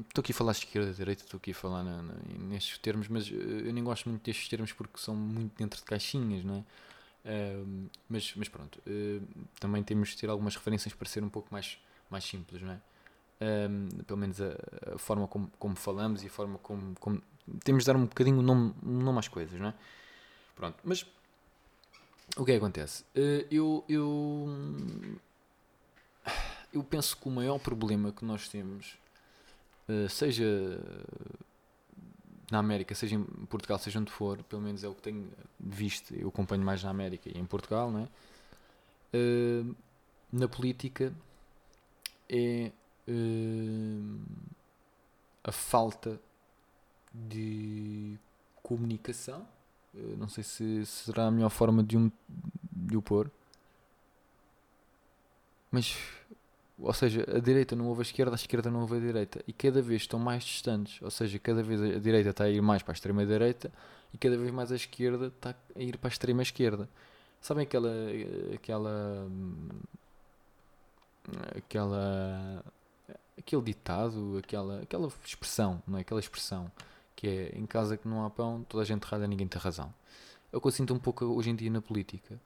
estou 0.08 0.22
aqui 0.22 0.30
a 0.30 0.34
falar 0.34 0.52
esquerda, 0.52 0.92
direita, 0.92 1.24
estou 1.24 1.38
aqui 1.38 1.50
a 1.50 1.54
falar 1.54 1.82
na, 1.82 2.00
na, 2.00 2.14
nestes 2.48 2.78
termos, 2.78 3.08
mas 3.08 3.28
uh, 3.28 3.34
eu 3.34 3.72
nem 3.72 3.82
gosto 3.82 4.08
muito 4.08 4.22
destes 4.22 4.48
termos 4.48 4.72
porque 4.72 4.98
são 4.98 5.16
muito 5.16 5.56
dentro 5.56 5.80
de 5.80 5.84
caixinhas, 5.84 6.44
não 6.44 6.56
é? 6.56 6.64
Mas, 8.08 8.32
mas 8.36 8.48
pronto, 8.48 8.80
uh, 8.86 9.26
também 9.58 9.82
temos 9.82 10.10
de 10.10 10.18
ter 10.18 10.30
algumas 10.30 10.54
referências 10.54 10.94
para 10.94 11.08
ser 11.08 11.24
um 11.24 11.28
pouco 11.28 11.48
mais, 11.50 11.76
mais 12.08 12.24
simples, 12.24 12.62
não 12.62 12.72
é? 12.72 12.80
pelo 14.06 14.18
menos 14.18 14.40
a, 14.40 14.56
a, 14.94 14.98
forma 14.98 15.28
como, 15.28 15.50
como 15.58 15.76
falamos 15.76 16.22
e 16.22 16.26
a 16.26 16.30
forma 16.30 16.56
como, 16.58 16.94
como 16.98 17.22
temos 17.64 17.84
de 17.84 17.88
dar 17.88 17.96
um 17.96 18.06
bocadinho 18.06 18.38
o 18.38 18.42
nome, 18.42 18.74
nome 18.82 19.18
às 19.18 19.28
coisas, 19.28 19.60
não 19.60 19.68
é? 19.68 19.74
Pronto, 20.54 20.78
mas 20.84 21.04
o 22.36 22.44
que 22.44 22.52
é 22.52 22.54
que 22.54 22.58
acontece? 22.58 23.02
Uh, 23.14 23.46
eu, 23.50 23.84
eu 23.88 25.18
eu 26.76 26.84
penso 26.84 27.16
que 27.16 27.26
o 27.26 27.30
maior 27.30 27.58
problema 27.58 28.12
que 28.12 28.24
nós 28.24 28.48
temos, 28.48 28.98
uh, 29.88 30.08
seja 30.10 30.44
na 32.50 32.58
América, 32.58 32.94
seja 32.94 33.16
em 33.16 33.24
Portugal, 33.46 33.78
seja 33.78 33.98
onde 33.98 34.12
for, 34.12 34.42
pelo 34.44 34.60
menos 34.60 34.84
é 34.84 34.88
o 34.88 34.94
que 34.94 35.02
tenho 35.02 35.28
visto, 35.58 36.14
eu 36.14 36.28
acompanho 36.28 36.62
mais 36.62 36.82
na 36.82 36.90
América 36.90 37.30
e 37.30 37.38
em 37.38 37.46
Portugal, 37.46 37.90
não 37.90 38.00
é? 38.00 38.08
Uh, 39.16 39.74
na 40.30 40.46
política 40.46 41.14
é 42.28 42.70
uh, 43.08 44.20
a 45.42 45.52
falta 45.52 46.20
de 47.12 48.18
comunicação. 48.62 49.46
Não 50.18 50.28
sei 50.28 50.44
se 50.44 50.84
será 50.84 51.28
a 51.28 51.30
melhor 51.30 51.48
forma 51.48 51.82
de, 51.82 51.96
um, 51.96 52.12
de 52.70 52.98
o 52.98 53.00
pôr, 53.00 53.30
mas 55.70 55.96
ou 56.78 56.92
seja, 56.92 57.24
a 57.34 57.38
direita 57.38 57.74
não 57.74 57.86
ouve 57.86 58.00
a 58.00 58.02
esquerda, 58.02 58.32
a 58.32 58.36
esquerda 58.36 58.70
não 58.70 58.80
ouve 58.80 58.96
a 58.96 59.00
direita. 59.00 59.42
E 59.46 59.52
cada 59.52 59.80
vez 59.80 60.02
estão 60.02 60.18
mais 60.18 60.44
distantes. 60.44 61.00
Ou 61.00 61.10
seja, 61.10 61.38
cada 61.38 61.62
vez 61.62 61.80
a 61.80 61.98
direita 61.98 62.30
está 62.30 62.44
a 62.44 62.50
ir 62.50 62.60
mais 62.60 62.82
para 62.82 62.92
a 62.92 62.94
extrema 62.94 63.24
direita 63.24 63.72
e 64.12 64.18
cada 64.18 64.36
vez 64.36 64.50
mais 64.50 64.70
a 64.70 64.76
esquerda 64.76 65.28
está 65.28 65.54
a 65.74 65.80
ir 65.80 65.96
para 65.96 66.08
a 66.08 66.12
extrema 66.12 66.42
esquerda. 66.42 66.88
Sabem 67.40 67.62
aquela. 67.62 67.90
aquela. 68.54 69.28
aquela. 71.56 72.64
aquele 73.38 73.62
ditado, 73.62 74.38
aquela, 74.38 74.82
aquela 74.82 75.08
expressão, 75.24 75.82
não 75.86 75.96
é? 75.96 76.02
Aquela 76.02 76.20
expressão 76.20 76.70
que 77.14 77.26
é 77.26 77.58
em 77.58 77.64
casa 77.64 77.96
que 77.96 78.06
não 78.06 78.26
há 78.26 78.30
pão, 78.30 78.62
toda 78.68 78.82
a 78.82 78.86
gente 78.86 79.02
ralha, 79.04 79.26
ninguém 79.26 79.48
tem 79.48 79.58
razão. 79.58 79.92
É 80.52 80.56
o 80.56 80.60
que 80.60 80.66
eu 80.66 80.70
sinto 80.70 80.92
um 80.92 80.98
pouco 80.98 81.24
hoje 81.24 81.48
em 81.48 81.56
dia 81.56 81.70
na 81.70 81.80
política 81.80 82.38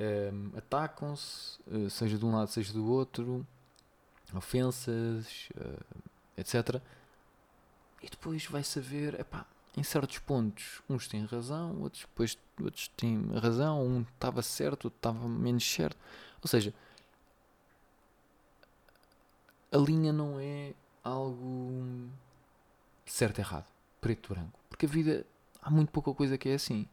um, 0.00 0.56
atacam-se, 0.56 1.58
uh, 1.66 1.90
seja 1.90 2.16
de 2.16 2.24
um 2.24 2.34
lado, 2.34 2.50
seja 2.50 2.72
do 2.72 2.86
outro, 2.90 3.46
ofensas, 4.34 5.48
uh, 5.56 5.84
eh, 6.36 6.40
etc. 6.40 6.80
E 8.02 8.08
depois 8.08 8.46
vai-se 8.46 8.78
ver, 8.80 9.18
epá, 9.18 9.46
em 9.76 9.82
certos 9.82 10.18
pontos, 10.18 10.82
uns 10.88 11.08
têm 11.08 11.24
razão, 11.24 11.80
outros, 11.80 12.02
depois, 12.02 12.38
outros 12.60 12.88
têm 12.88 13.28
razão, 13.38 13.84
um 13.84 14.02
estava 14.02 14.42
certo, 14.42 14.86
outro 14.86 14.98
estava 14.98 15.28
menos 15.28 15.64
certo. 15.68 15.96
Ou 16.42 16.48
seja, 16.48 16.72
a 19.72 19.76
linha 19.76 20.12
não 20.12 20.38
é 20.38 20.74
algo 21.02 22.08
certo 23.06 23.38
errado, 23.38 23.66
preto 24.00 24.32
branco. 24.32 24.58
Porque 24.68 24.86
a 24.86 24.88
vida 24.88 25.26
há 25.62 25.70
muito 25.70 25.90
pouca 25.90 26.12
coisa 26.14 26.38
que 26.38 26.48
é 26.48 26.54
assim. 26.54 26.86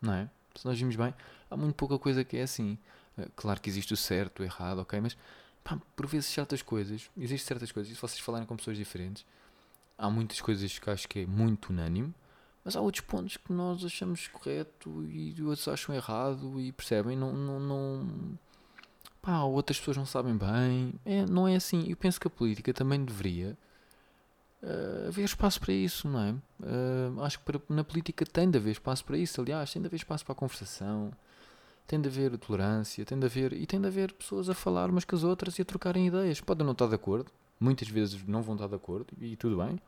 Não 0.00 0.12
é? 0.12 0.30
Se 0.56 0.66
nós 0.66 0.78
vimos 0.78 0.96
bem, 0.96 1.14
há 1.50 1.56
muito 1.56 1.74
pouca 1.74 1.98
coisa 1.98 2.24
que 2.24 2.36
é 2.36 2.42
assim. 2.42 2.78
Eh, 3.18 3.28
claro 3.36 3.60
que 3.60 3.68
existe 3.68 3.92
o 3.94 3.96
certo, 3.96 4.40
o 4.40 4.44
errado, 4.44 4.78
ok, 4.80 5.00
mas 5.00 5.16
pá, 5.64 5.78
por 5.94 6.06
vezes 6.06 6.26
certas 6.28 6.62
coisas, 6.62 7.10
existem 7.16 7.46
certas 7.46 7.72
coisas, 7.72 7.92
e 7.92 7.94
se 7.94 8.00
vocês 8.00 8.20
falarem 8.20 8.46
com 8.46 8.56
pessoas 8.56 8.76
diferentes, 8.76 9.24
há 9.98 10.10
muitas 10.10 10.40
coisas 10.40 10.78
que 10.78 10.90
acho 10.90 11.08
que 11.08 11.20
é 11.20 11.26
muito 11.26 11.70
unânime, 11.70 12.14
Mas 12.64 12.74
há 12.76 12.80
outros 12.80 13.04
pontos 13.04 13.36
que 13.36 13.52
nós 13.52 13.84
achamos 13.84 14.26
correto 14.28 15.04
e 15.04 15.40
outros 15.42 15.68
acham 15.68 15.94
errado 15.94 16.60
e 16.60 16.72
percebem? 16.72 17.16
Não, 17.16 17.32
não, 17.32 17.60
não 17.60 18.38
pá, 19.22 19.42
outras 19.42 19.78
pessoas 19.78 19.96
não 19.96 20.06
sabem 20.06 20.36
bem. 20.36 20.94
É, 21.04 21.24
não 21.26 21.46
é 21.46 21.56
assim. 21.56 21.84
Eu 21.88 21.96
penso 21.96 22.20
que 22.20 22.26
a 22.26 22.30
política 22.30 22.72
também 22.74 23.04
deveria 23.04 23.56
uh, 24.62 25.08
haver 25.08 25.24
espaço 25.24 25.60
para 25.60 25.72
isso, 25.72 26.08
não 26.08 26.20
é? 26.20 26.32
Uh, 26.60 27.22
acho 27.22 27.38
que 27.38 27.44
para, 27.44 27.60
na 27.68 27.84
política 27.84 28.24
tem 28.24 28.50
de 28.50 28.58
haver 28.58 28.72
espaço 28.72 29.04
para 29.04 29.16
isso. 29.18 29.40
Aliás, 29.40 29.72
tem 29.72 29.80
de 29.80 29.86
haver 29.86 29.96
espaço 29.96 30.24
para 30.24 30.32
a 30.32 30.36
conversação, 30.36 31.12
tem 31.86 32.00
de 32.00 32.08
haver 32.08 32.36
tolerância, 32.38 33.04
tem 33.04 33.18
de 33.18 33.26
haver 33.26 33.52
e 33.52 33.66
tem 33.66 33.80
de 33.80 33.86
haver 33.86 34.12
pessoas 34.12 34.48
a 34.48 34.54
falar 34.54 34.90
umas 34.90 35.04
com 35.04 35.16
as 35.16 35.24
outras 35.24 35.58
e 35.58 35.62
a 35.62 35.64
trocarem 35.64 36.06
ideias. 36.06 36.40
Podem 36.40 36.64
não 36.64 36.72
estar 36.72 36.86
de 36.86 36.94
acordo, 36.94 37.30
muitas 37.60 37.88
vezes 37.88 38.22
não 38.26 38.42
vão 38.42 38.54
estar 38.54 38.68
de 38.68 38.74
acordo 38.74 39.06
e 39.20 39.36
tudo 39.36 39.56
bem, 39.56 39.80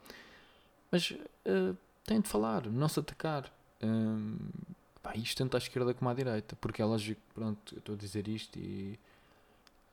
mas 0.90 1.10
uh, 1.10 1.76
têm 2.04 2.20
de 2.20 2.28
falar, 2.28 2.66
não 2.66 2.88
se 2.88 3.00
atacar. 3.00 3.52
Um, 3.82 4.36
pá, 5.02 5.14
isto 5.16 5.38
tanto 5.38 5.56
à 5.56 5.58
esquerda 5.58 5.94
como 5.94 6.10
à 6.10 6.14
direita, 6.14 6.56
porque 6.60 6.82
é 6.82 6.84
lógico, 6.84 7.20
pronto, 7.34 7.74
eu 7.74 7.78
estou 7.78 7.94
a 7.94 7.98
dizer 7.98 8.26
isto 8.28 8.58
e 8.58 8.98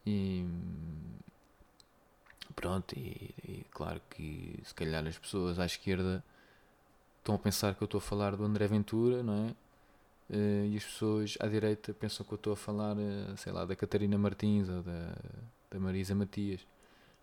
e 0.06 0.46
pronto, 2.54 2.94
e, 2.98 3.34
e, 3.44 3.66
claro 3.72 4.02
que 4.10 4.60
se 4.64 4.74
calhar 4.74 5.06
as 5.06 5.18
pessoas 5.18 5.60
à 5.60 5.66
esquerda 5.66 6.24
estão 7.20 7.36
a 7.36 7.40
pensar 7.40 7.74
que 7.74 7.82
eu 7.82 7.86
estou 7.86 7.98
a 7.98 8.02
falar 8.02 8.36
do 8.36 8.44
André 8.44 8.68
Ventura, 8.68 9.24
não 9.24 9.48
é? 9.48 9.56
Uh, 10.30 10.66
e 10.72 10.78
as 10.78 10.84
pessoas 10.84 11.38
à 11.40 11.48
direita 11.48 11.94
pensam 11.94 12.26
que 12.26 12.34
eu 12.34 12.36
estou 12.36 12.54
a 12.54 12.56
falar, 12.56 12.96
uh, 12.96 13.38
sei 13.38 13.52
lá, 13.52 13.66
da 13.66 13.76
Catarina 13.76 14.18
Martins 14.18 14.70
ou 14.70 14.82
da, 14.82 15.16
da 15.70 15.80
Marisa 15.80 16.16
Matias. 16.16 16.66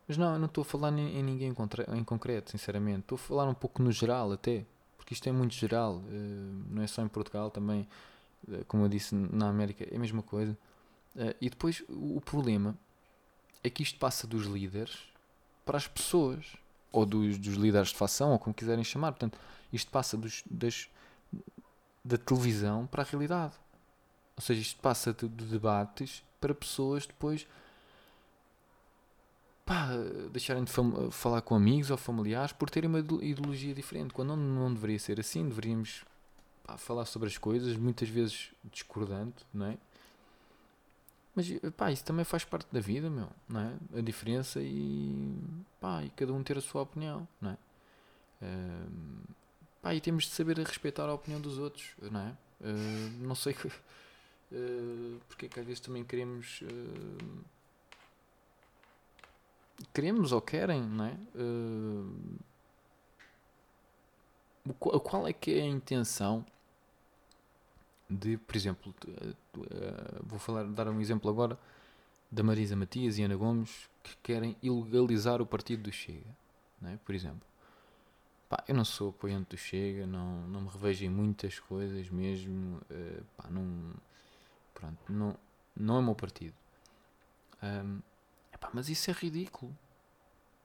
Mas 0.07 0.17
não, 0.17 0.35
eu 0.35 0.39
não 0.39 0.47
estou 0.47 0.63
a 0.63 0.65
falar 0.65 0.93
em, 0.97 1.19
em 1.19 1.23
ninguém 1.23 1.55
em 1.97 2.05
concreto, 2.05 2.51
sinceramente. 2.51 3.01
Estou 3.01 3.17
a 3.17 3.19
falar 3.19 3.49
um 3.49 3.55
pouco 3.55 3.83
no 3.83 3.91
geral 3.91 4.33
até, 4.33 4.65
porque 4.97 5.15
isto 5.15 5.29
é 5.29 5.33
muito 5.33 5.55
geral, 5.55 5.97
uh, 5.97 6.65
não 6.71 6.83
é 6.83 6.87
só 6.87 7.03
em 7.03 7.09
Portugal, 7.09 7.51
também, 7.51 7.89
como 8.67 8.85
eu 8.85 8.89
disse, 8.89 9.15
na 9.15 9.49
América 9.49 9.85
é 9.89 9.97
a 9.97 9.99
mesma 9.99 10.23
coisa. 10.23 10.57
E 11.41 11.51
depois 11.51 11.85
o 11.91 12.21
problema 12.23 12.75
é 13.63 13.69
que 13.69 13.83
isto 13.83 13.99
passa 13.99 14.27
dos 14.27 14.47
líderes 14.47 15.12
para 15.65 15.79
as 15.79 15.87
pessoas, 15.87 16.57
ou 16.91 17.07
dos, 17.07 17.39
dos 17.39 17.55
líderes 17.55 17.89
de 17.89 17.97
facção, 17.97 18.33
ou 18.33 18.39
como 18.39 18.55
quiserem 18.55 18.85
chamar. 18.85 19.13
Portanto, 19.13 19.39
isto 19.73 19.91
passa 19.91 20.17
dos, 20.17 20.43
das, 20.51 20.89
da 22.05 22.17
televisão 22.17 22.87
para 22.87 23.03
a 23.03 23.07
realidade. 23.07 23.55
Ou 24.37 24.43
seja, 24.43 24.61
isto 24.61 24.81
passa 24.81 25.13
de, 25.13 25.29
de 25.29 25.45
debates 25.45 26.23
para 26.41 26.55
pessoas 26.55 27.07
depois 27.07 27.47
pá, 29.65 29.89
deixarem 30.31 30.65
de 30.65 30.73
falar 31.11 31.41
com 31.43 31.55
amigos 31.55 31.91
ou 31.91 31.97
familiares 31.97 32.53
por 32.53 32.69
terem 32.69 32.89
uma 32.89 32.99
ideologia 32.99 33.75
diferente. 33.75 34.13
Quando 34.13 34.37
não, 34.37 34.37
não 34.37 34.75
deveria 34.75 34.99
ser 34.99 35.19
assim, 35.21 35.49
deveríamos 35.49 36.05
pá, 36.65 36.77
falar 36.77 37.05
sobre 37.05 37.29
as 37.29 37.39
coisas, 37.39 37.77
muitas 37.77 38.09
vezes 38.09 38.51
discordando, 38.65 39.35
não 39.53 39.67
é? 39.67 39.79
Mas 41.35 41.49
pá, 41.77 41.91
isso 41.91 42.05
também 42.05 42.25
faz 42.25 42.45
parte 42.45 42.67
da 42.73 42.81
vida, 42.81 43.09
meu, 43.09 43.29
não 43.49 43.61
é? 43.61 43.99
A 43.99 44.01
diferença 44.03 44.61
e 44.61 45.35
pá, 45.81 46.03
e 46.03 46.11
cada 46.11 46.33
um 46.33 46.43
ter 46.43 46.59
a 46.59 46.61
sua 46.61 46.83
opinião, 46.83 47.27
não 47.41 47.51
é? 47.51 47.57
Uh, 48.43 49.35
pá, 49.81 49.95
e 49.95 50.01
temos 50.01 50.25
de 50.25 50.31
saber 50.31 50.59
respeitar 50.59 51.09
a 51.09 51.15
opinião 51.15 51.41
dos 51.41 51.59
outros, 51.59 51.93
não 52.01 52.21
é? 52.21 52.37
Uh, 52.61 53.27
não 53.27 53.35
sei 53.35 53.55
que, 53.55 53.67
uh, 53.67 55.21
porque 55.27 55.47
é 55.47 55.49
que 55.49 55.59
às 55.59 55.65
vezes 55.65 55.81
também 55.81 56.05
queremos 56.05 56.61
uh, 56.63 57.45
queremos 59.93 60.33
ou 60.33 60.41
querem, 60.41 60.83
não 60.83 61.05
é? 61.07 61.17
Uh, 61.35 62.41
qual 65.01 65.27
é 65.27 65.33
que 65.33 65.59
é 65.59 65.63
a 65.63 65.67
intenção 65.67 66.45
de, 68.15 68.37
por 68.37 68.57
exemplo, 68.57 68.95
uh, 69.07 69.37
vou 70.25 70.39
falar, 70.39 70.65
dar 70.65 70.89
um 70.89 71.01
exemplo 71.01 71.31
agora 71.31 71.59
da 72.31 72.43
Marisa 72.43 72.77
Matias 72.77 73.19
e 73.19 73.23
Ana 73.23 73.37
Gomes 73.37 73.89
que 74.03 74.17
querem 74.23 74.57
ilegalizar 74.63 75.41
o 75.41 75.47
partido 75.47 75.85
do 75.85 75.93
Chega, 75.93 76.37
é? 76.85 76.97
por 77.05 77.15
exemplo. 77.15 77.47
Pá, 78.49 78.63
eu 78.69 78.75
não 78.75 78.85
sou 78.85 79.11
apoiante 79.11 79.51
do 79.51 79.57
Chega, 79.57 80.07
não, 80.07 80.47
não 80.49 80.63
me 80.63 80.69
revejo 80.69 81.05
em 81.05 81.09
muitas 81.09 81.59
coisas 81.59 82.09
mesmo, 82.11 82.79
uh, 82.91 83.25
pá, 83.37 83.49
não, 83.51 83.95
pronto, 84.75 84.99
não, 85.09 85.37
não 85.77 85.97
é 85.97 85.99
o 85.99 86.03
meu 86.03 86.15
partido. 86.15 86.55
Um, 87.63 88.01
epá, 88.53 88.71
mas 88.73 88.89
isso 88.89 89.11
é 89.11 89.15
ridículo. 89.15 89.77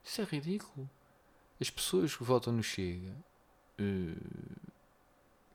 Isso 0.04 0.22
é 0.22 0.24
ridículo. 0.24 0.90
As 1.60 1.70
pessoas 1.70 2.16
que 2.16 2.24
votam 2.24 2.54
no 2.54 2.64
Chega 2.64 3.14
uh, 3.80 4.68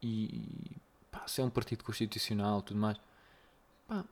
e 0.03 0.77
pá, 1.13 1.29
se 1.29 1.41
é 1.41 1.45
um 1.45 1.51
partido 1.51 1.85
constitucional 1.85 2.63
tudo 2.63 2.81
mais, 2.81 2.99
pá, 3.87 4.05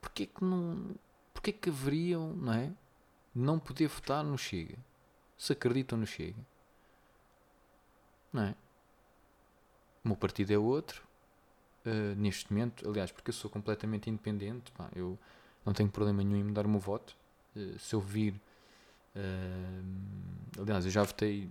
porque 0.00 0.26
que 0.26 0.44
não. 0.44 0.94
Porque 1.34 1.52
que 1.52 1.70
haveriam, 1.70 2.32
não 2.34 2.52
é? 2.52 2.72
Não 3.34 3.58
poder 3.58 3.88
votar 3.88 4.24
no 4.24 4.36
Chega? 4.36 4.76
Se 5.36 5.52
acreditam 5.52 5.98
no 5.98 6.06
Chega? 6.06 6.44
Não 8.32 8.42
é? 8.42 8.54
O 10.04 10.08
meu 10.08 10.16
partido 10.16 10.52
é 10.52 10.58
outro. 10.58 11.06
Uh, 11.86 12.14
neste 12.16 12.52
momento, 12.52 12.88
aliás, 12.88 13.10
porque 13.12 13.30
eu 13.30 13.34
sou 13.34 13.50
completamente 13.50 14.10
independente, 14.10 14.70
pá, 14.72 14.90
eu 14.94 15.18
não 15.64 15.72
tenho 15.72 15.88
problema 15.88 16.22
nenhum 16.22 16.36
em 16.40 16.44
mudar 16.44 16.66
o 16.66 16.68
meu 16.68 16.80
voto. 16.80 17.16
Uh, 17.56 17.78
se 17.78 17.94
eu 17.94 18.00
vir. 18.00 18.34
Uh, 19.14 20.60
aliás, 20.60 20.84
eu 20.84 20.90
já 20.90 21.02
votei 21.02 21.48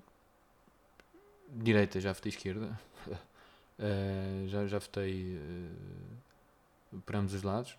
direita, 1.50 2.00
já 2.00 2.12
votei 2.13 2.30
esquerda. 2.30 2.80
Uh, 3.79 4.47
já, 4.47 4.65
já 4.65 4.79
votei 4.79 5.37
uh, 5.37 6.99
para 7.05 7.19
ambos 7.19 7.33
os 7.33 7.43
lados. 7.43 7.77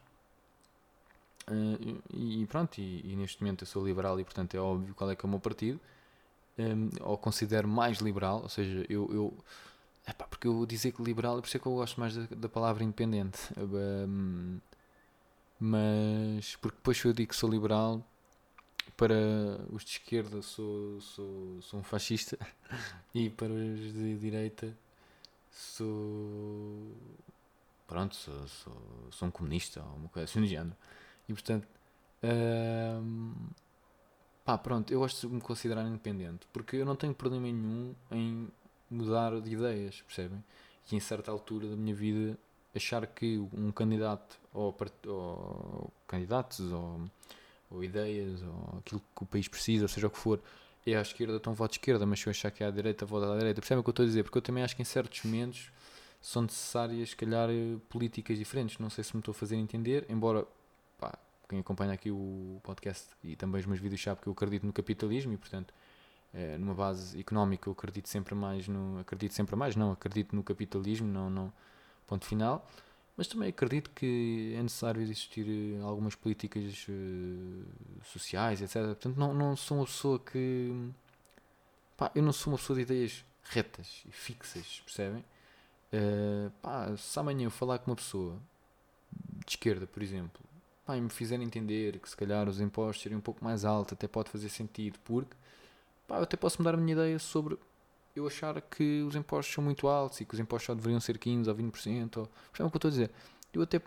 Uh, 1.48 2.00
e, 2.12 2.42
e, 2.42 2.46
pronto, 2.46 2.78
e, 2.78 3.12
e, 3.12 3.16
neste 3.16 3.42
momento 3.42 3.62
eu 3.62 3.66
sou 3.66 3.84
liberal 3.84 4.20
e 4.20 4.24
portanto 4.24 4.54
é 4.54 4.60
óbvio 4.60 4.94
qual 4.94 5.10
é 5.10 5.16
que 5.16 5.24
é 5.24 5.26
o 5.26 5.30
meu 5.30 5.40
partido. 5.40 5.80
Um, 6.58 6.90
ou 7.02 7.16
considero 7.16 7.68
mais 7.68 7.98
liberal, 7.98 8.42
ou 8.42 8.48
seja, 8.48 8.84
eu, 8.88 9.08
eu 9.12 9.38
epá, 10.06 10.26
porque 10.26 10.48
eu 10.48 10.66
dizer 10.66 10.92
que 10.92 11.02
liberal 11.02 11.38
é 11.38 11.40
por 11.40 11.46
isso 11.46 11.58
que 11.58 11.66
eu 11.66 11.74
gosto 11.74 12.00
mais 12.00 12.14
da, 12.16 12.26
da 12.34 12.48
palavra 12.48 12.84
independente. 12.84 13.38
Um, 13.56 14.60
mas 15.60 16.56
porque 16.56 16.76
depois 16.76 17.02
eu 17.04 17.12
digo 17.12 17.30
que 17.30 17.36
sou 17.36 17.50
liberal 17.50 18.04
para 18.96 19.14
os 19.70 19.84
de 19.84 19.92
esquerda 19.92 20.42
sou, 20.42 21.00
sou, 21.00 21.62
sou 21.62 21.80
um 21.80 21.82
fascista 21.82 22.38
e 23.14 23.30
para 23.30 23.52
os 23.52 23.92
de 23.92 24.18
direita 24.18 24.76
sou. 25.58 26.96
Pronto, 27.86 28.14
sou, 28.14 28.48
sou, 28.48 28.82
sou 29.10 29.28
um 29.28 29.30
comunista 29.30 29.82
ou 29.82 29.96
uma 29.96 30.08
coisa 30.08 30.24
assim 30.24 30.40
do 30.40 30.46
género. 30.46 30.76
E 31.28 31.32
portanto. 31.32 31.66
Hum, 32.22 33.32
pá, 34.44 34.58
pronto, 34.58 34.92
eu 34.92 35.00
gosto 35.00 35.28
de 35.28 35.34
me 35.34 35.40
considerar 35.40 35.86
independente 35.86 36.48
porque 36.52 36.76
eu 36.76 36.84
não 36.84 36.96
tenho 36.96 37.14
problema 37.14 37.46
nenhum 37.46 37.94
em 38.10 38.48
mudar 38.90 39.40
de 39.40 39.52
ideias, 39.52 40.02
percebem? 40.02 40.42
E 40.90 40.96
em 40.96 41.00
certa 41.00 41.30
altura 41.30 41.68
da 41.68 41.76
minha 41.76 41.94
vida 41.94 42.36
achar 42.74 43.06
que 43.06 43.38
um 43.52 43.70
candidato 43.70 44.38
ou, 44.52 44.74
ou 45.06 45.92
candidatos 46.06 46.72
ou, 46.72 47.00
ou 47.70 47.84
ideias 47.84 48.42
ou 48.42 48.78
aquilo 48.78 49.00
que 49.14 49.22
o 49.22 49.26
país 49.26 49.48
precisa, 49.48 49.84
ou 49.84 49.88
seja 49.88 50.06
o 50.06 50.10
que 50.10 50.18
for, 50.18 50.40
é 50.92 50.98
à 50.98 51.02
esquerda, 51.02 51.36
então 51.36 51.54
voto 51.54 51.72
esquerda, 51.72 52.04
mas 52.06 52.20
se 52.20 52.26
eu 52.26 52.30
achar 52.30 52.50
que 52.50 52.62
é 52.62 52.66
à 52.66 52.70
direita, 52.70 53.06
vou 53.06 53.22
à 53.22 53.36
direita. 53.36 53.60
Percebem 53.60 53.80
o 53.80 53.82
que 53.82 53.88
eu 53.88 53.92
estou 53.92 54.04
a 54.04 54.06
dizer? 54.06 54.22
Porque 54.22 54.38
eu 54.38 54.42
também 54.42 54.62
acho 54.62 54.74
que 54.76 54.82
em 54.82 54.84
certos 54.84 55.22
momentos 55.24 55.70
são 56.20 56.42
necessárias, 56.42 57.10
se 57.10 57.16
calhar, 57.16 57.48
políticas 57.88 58.38
diferentes. 58.38 58.78
Não 58.78 58.90
sei 58.90 59.04
se 59.04 59.14
me 59.14 59.20
estou 59.20 59.32
a 59.32 59.34
fazer 59.34 59.56
entender, 59.56 60.04
embora 60.08 60.46
pá, 60.98 61.18
quem 61.48 61.60
acompanha 61.60 61.92
aqui 61.92 62.10
o 62.10 62.60
podcast 62.62 63.08
e 63.22 63.36
também 63.36 63.60
os 63.60 63.66
meus 63.66 63.80
vídeos 63.80 64.02
sabe 64.02 64.20
que 64.20 64.26
eu 64.26 64.32
acredito 64.32 64.66
no 64.66 64.72
capitalismo 64.72 65.32
e, 65.32 65.36
portanto, 65.36 65.72
é, 66.32 66.58
numa 66.58 66.74
base 66.74 67.18
económica 67.18 67.68
eu 67.68 67.72
acredito 67.72 68.08
sempre 68.08 68.34
mais 68.34 68.68
no. 68.68 68.98
Acredito 68.98 69.32
sempre 69.32 69.56
mais, 69.56 69.74
não, 69.76 69.92
acredito 69.92 70.36
no 70.36 70.42
capitalismo, 70.42 71.08
não, 71.08 71.30
não. 71.30 71.52
Ponto 72.06 72.24
final. 72.26 72.66
Mas 73.18 73.26
também 73.26 73.48
acredito 73.48 73.90
que 73.90 74.54
é 74.56 74.62
necessário 74.62 75.02
existir 75.02 75.44
eh, 75.48 75.82
algumas 75.82 76.14
políticas 76.14 76.86
uh, 76.88 78.04
sociais, 78.04 78.62
etc. 78.62 78.74
Portanto, 78.84 79.16
não, 79.16 79.34
não 79.34 79.56
sou 79.56 79.78
uma 79.78 79.86
pessoa 79.86 80.20
que. 80.20 80.92
Pá, 81.96 82.12
eu 82.14 82.22
não 82.22 82.32
sou 82.32 82.52
uma 82.52 82.58
pessoa 82.60 82.76
de 82.76 82.82
ideias 82.82 83.24
retas 83.42 84.04
e 84.08 84.12
fixas, 84.12 84.80
percebem? 84.84 85.24
Uh, 85.92 86.48
pá, 86.62 86.96
se 86.96 87.18
amanhã 87.18 87.46
eu 87.46 87.50
falar 87.50 87.80
com 87.80 87.90
uma 87.90 87.96
pessoa 87.96 88.38
de 89.44 89.50
esquerda, 89.50 89.84
por 89.84 90.00
exemplo, 90.00 90.40
pá, 90.86 90.96
e 90.96 91.00
me 91.00 91.10
fizer 91.10 91.40
entender 91.40 91.98
que 91.98 92.08
se 92.08 92.16
calhar 92.16 92.48
os 92.48 92.60
impostos 92.60 93.02
seriam 93.02 93.18
um 93.18 93.22
pouco 93.22 93.44
mais 93.44 93.64
altos, 93.64 93.94
até 93.94 94.06
pode 94.06 94.30
fazer 94.30 94.48
sentido, 94.48 94.96
porque 95.00 95.34
pá, 96.06 96.18
eu 96.18 96.22
até 96.22 96.36
posso 96.36 96.58
mudar 96.62 96.74
a 96.74 96.76
minha 96.76 96.92
ideia 96.92 97.18
sobre 97.18 97.58
eu 98.18 98.26
achar 98.26 98.60
que 98.60 99.02
os 99.02 99.14
impostos 99.14 99.54
são 99.54 99.62
muito 99.62 99.88
altos 99.88 100.20
e 100.20 100.24
que 100.24 100.34
os 100.34 100.40
impostos 100.40 100.66
só 100.66 100.74
deveriam 100.74 101.00
ser 101.00 101.18
15% 101.18 101.48
ou 101.48 101.54
20%. 101.54 102.16
Ou, 102.18 102.28
percebem 102.50 102.66
o 102.66 102.70
que 102.70 102.76
eu 102.76 102.78
estou 102.78 102.88
a 102.88 102.90
dizer? 102.90 103.10
Eu 103.52 103.62
até. 103.62 103.80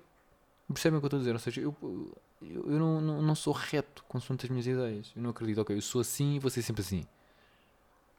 Percebem 0.68 0.98
o 0.98 1.02
que 1.02 1.06
eu 1.06 1.08
estou 1.08 1.18
a 1.18 1.22
dizer? 1.22 1.34
Ou 1.34 1.40
seja, 1.40 1.62
eu, 1.62 1.76
eu, 1.82 2.72
eu 2.72 2.80
não, 2.80 3.02
não, 3.02 3.22
não 3.22 3.36
sou 3.36 3.54
reto 3.54 4.04
com 4.08 4.18
as 4.18 4.50
minhas 4.50 4.66
ideias. 4.66 5.12
Eu 5.16 5.22
não 5.22 5.32
acredito, 5.32 5.62
ok, 5.62 5.76
eu 5.76 5.82
sou 5.82 6.02
assim 6.02 6.36
e 6.36 6.40
vou 6.40 6.50
ser 6.50 6.62
sempre 6.62 6.82
assim. 6.82 7.06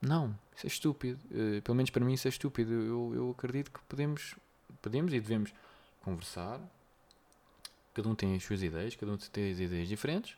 Não, 0.01 0.37
isso 0.57 0.67
é 0.67 0.69
estúpido. 0.69 1.19
Uh, 1.31 1.63
pelo 1.63 1.77
menos 1.77 1.91
para 1.91 2.05
mim 2.05 2.13
isso 2.13 2.29
é 2.29 2.31
estúpido. 2.31 2.73
Eu, 2.73 3.13
eu 3.15 3.31
acredito 3.31 3.71
que 3.71 3.81
podemos, 3.89 4.35
podemos 4.81 5.13
e 5.13 5.21
devemos 5.21 5.55
conversar. 6.03 6.61
Cada 7.95 8.09
um 8.09 8.15
tem 8.15 8.35
as 8.35 8.43
suas 8.43 8.63
ideias, 8.63 8.97
cada 8.97 9.13
um 9.13 9.17
tem 9.17 9.51
as 9.51 9.61
ideias 9.61 9.89
diferentes. 9.89 10.37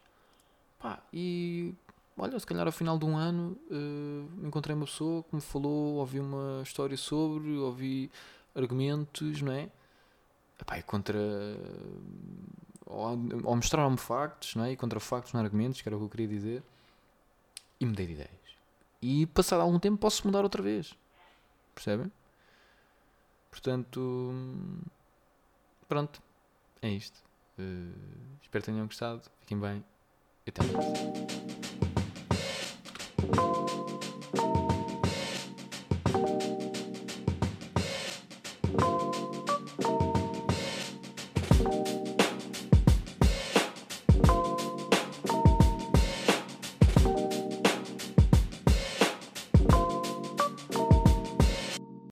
Pá, 0.78 1.02
e 1.12 1.74
olha, 2.16 2.38
se 2.38 2.46
calhar 2.46 2.66
ao 2.66 2.72
final 2.72 2.98
de 2.98 3.04
um 3.04 3.16
ano 3.16 3.58
uh, 3.70 4.46
encontrei 4.46 4.74
uma 4.74 4.86
pessoa 4.86 5.22
que 5.24 5.34
me 5.34 5.40
falou, 5.40 5.96
ouvi 5.96 6.20
uma 6.20 6.62
história 6.62 6.96
sobre, 6.96 7.56
ouvi 7.56 8.10
argumentos, 8.54 9.42
não 9.42 9.52
é? 9.52 9.68
Epá, 10.60 10.78
e 10.78 10.82
contra. 10.82 11.18
Ou, 12.86 13.08
ou 13.44 13.56
mostraram-me 13.56 13.96
factos, 13.96 14.54
não 14.54 14.64
é? 14.64 14.72
E 14.72 14.76
contra 14.76 15.00
factos, 15.00 15.32
não 15.32 15.40
argumentos, 15.40 15.80
que 15.80 15.88
era 15.88 15.96
o 15.96 15.98
que 15.98 16.04
eu 16.04 16.10
queria 16.10 16.28
dizer. 16.28 16.62
E 17.80 17.86
mudei 17.86 18.06
de 18.06 18.12
ideias. 18.12 18.30
E 19.02 19.26
passado 19.26 19.60
algum 19.60 19.78
tempo 19.78 19.98
posso 19.98 20.26
mudar 20.26 20.42
outra 20.42 20.62
vez. 20.62 20.94
Percebem? 21.74 22.10
Portanto. 23.50 24.34
Pronto. 25.88 26.22
É 26.80 26.88
isto. 26.88 27.18
Uh, 27.58 27.92
espero 28.40 28.64
que 28.64 28.70
tenham 28.70 28.86
gostado. 28.86 29.22
Fiquem 29.40 29.58
bem. 29.58 29.84
Até 30.46 30.62
mais. 30.62 31.63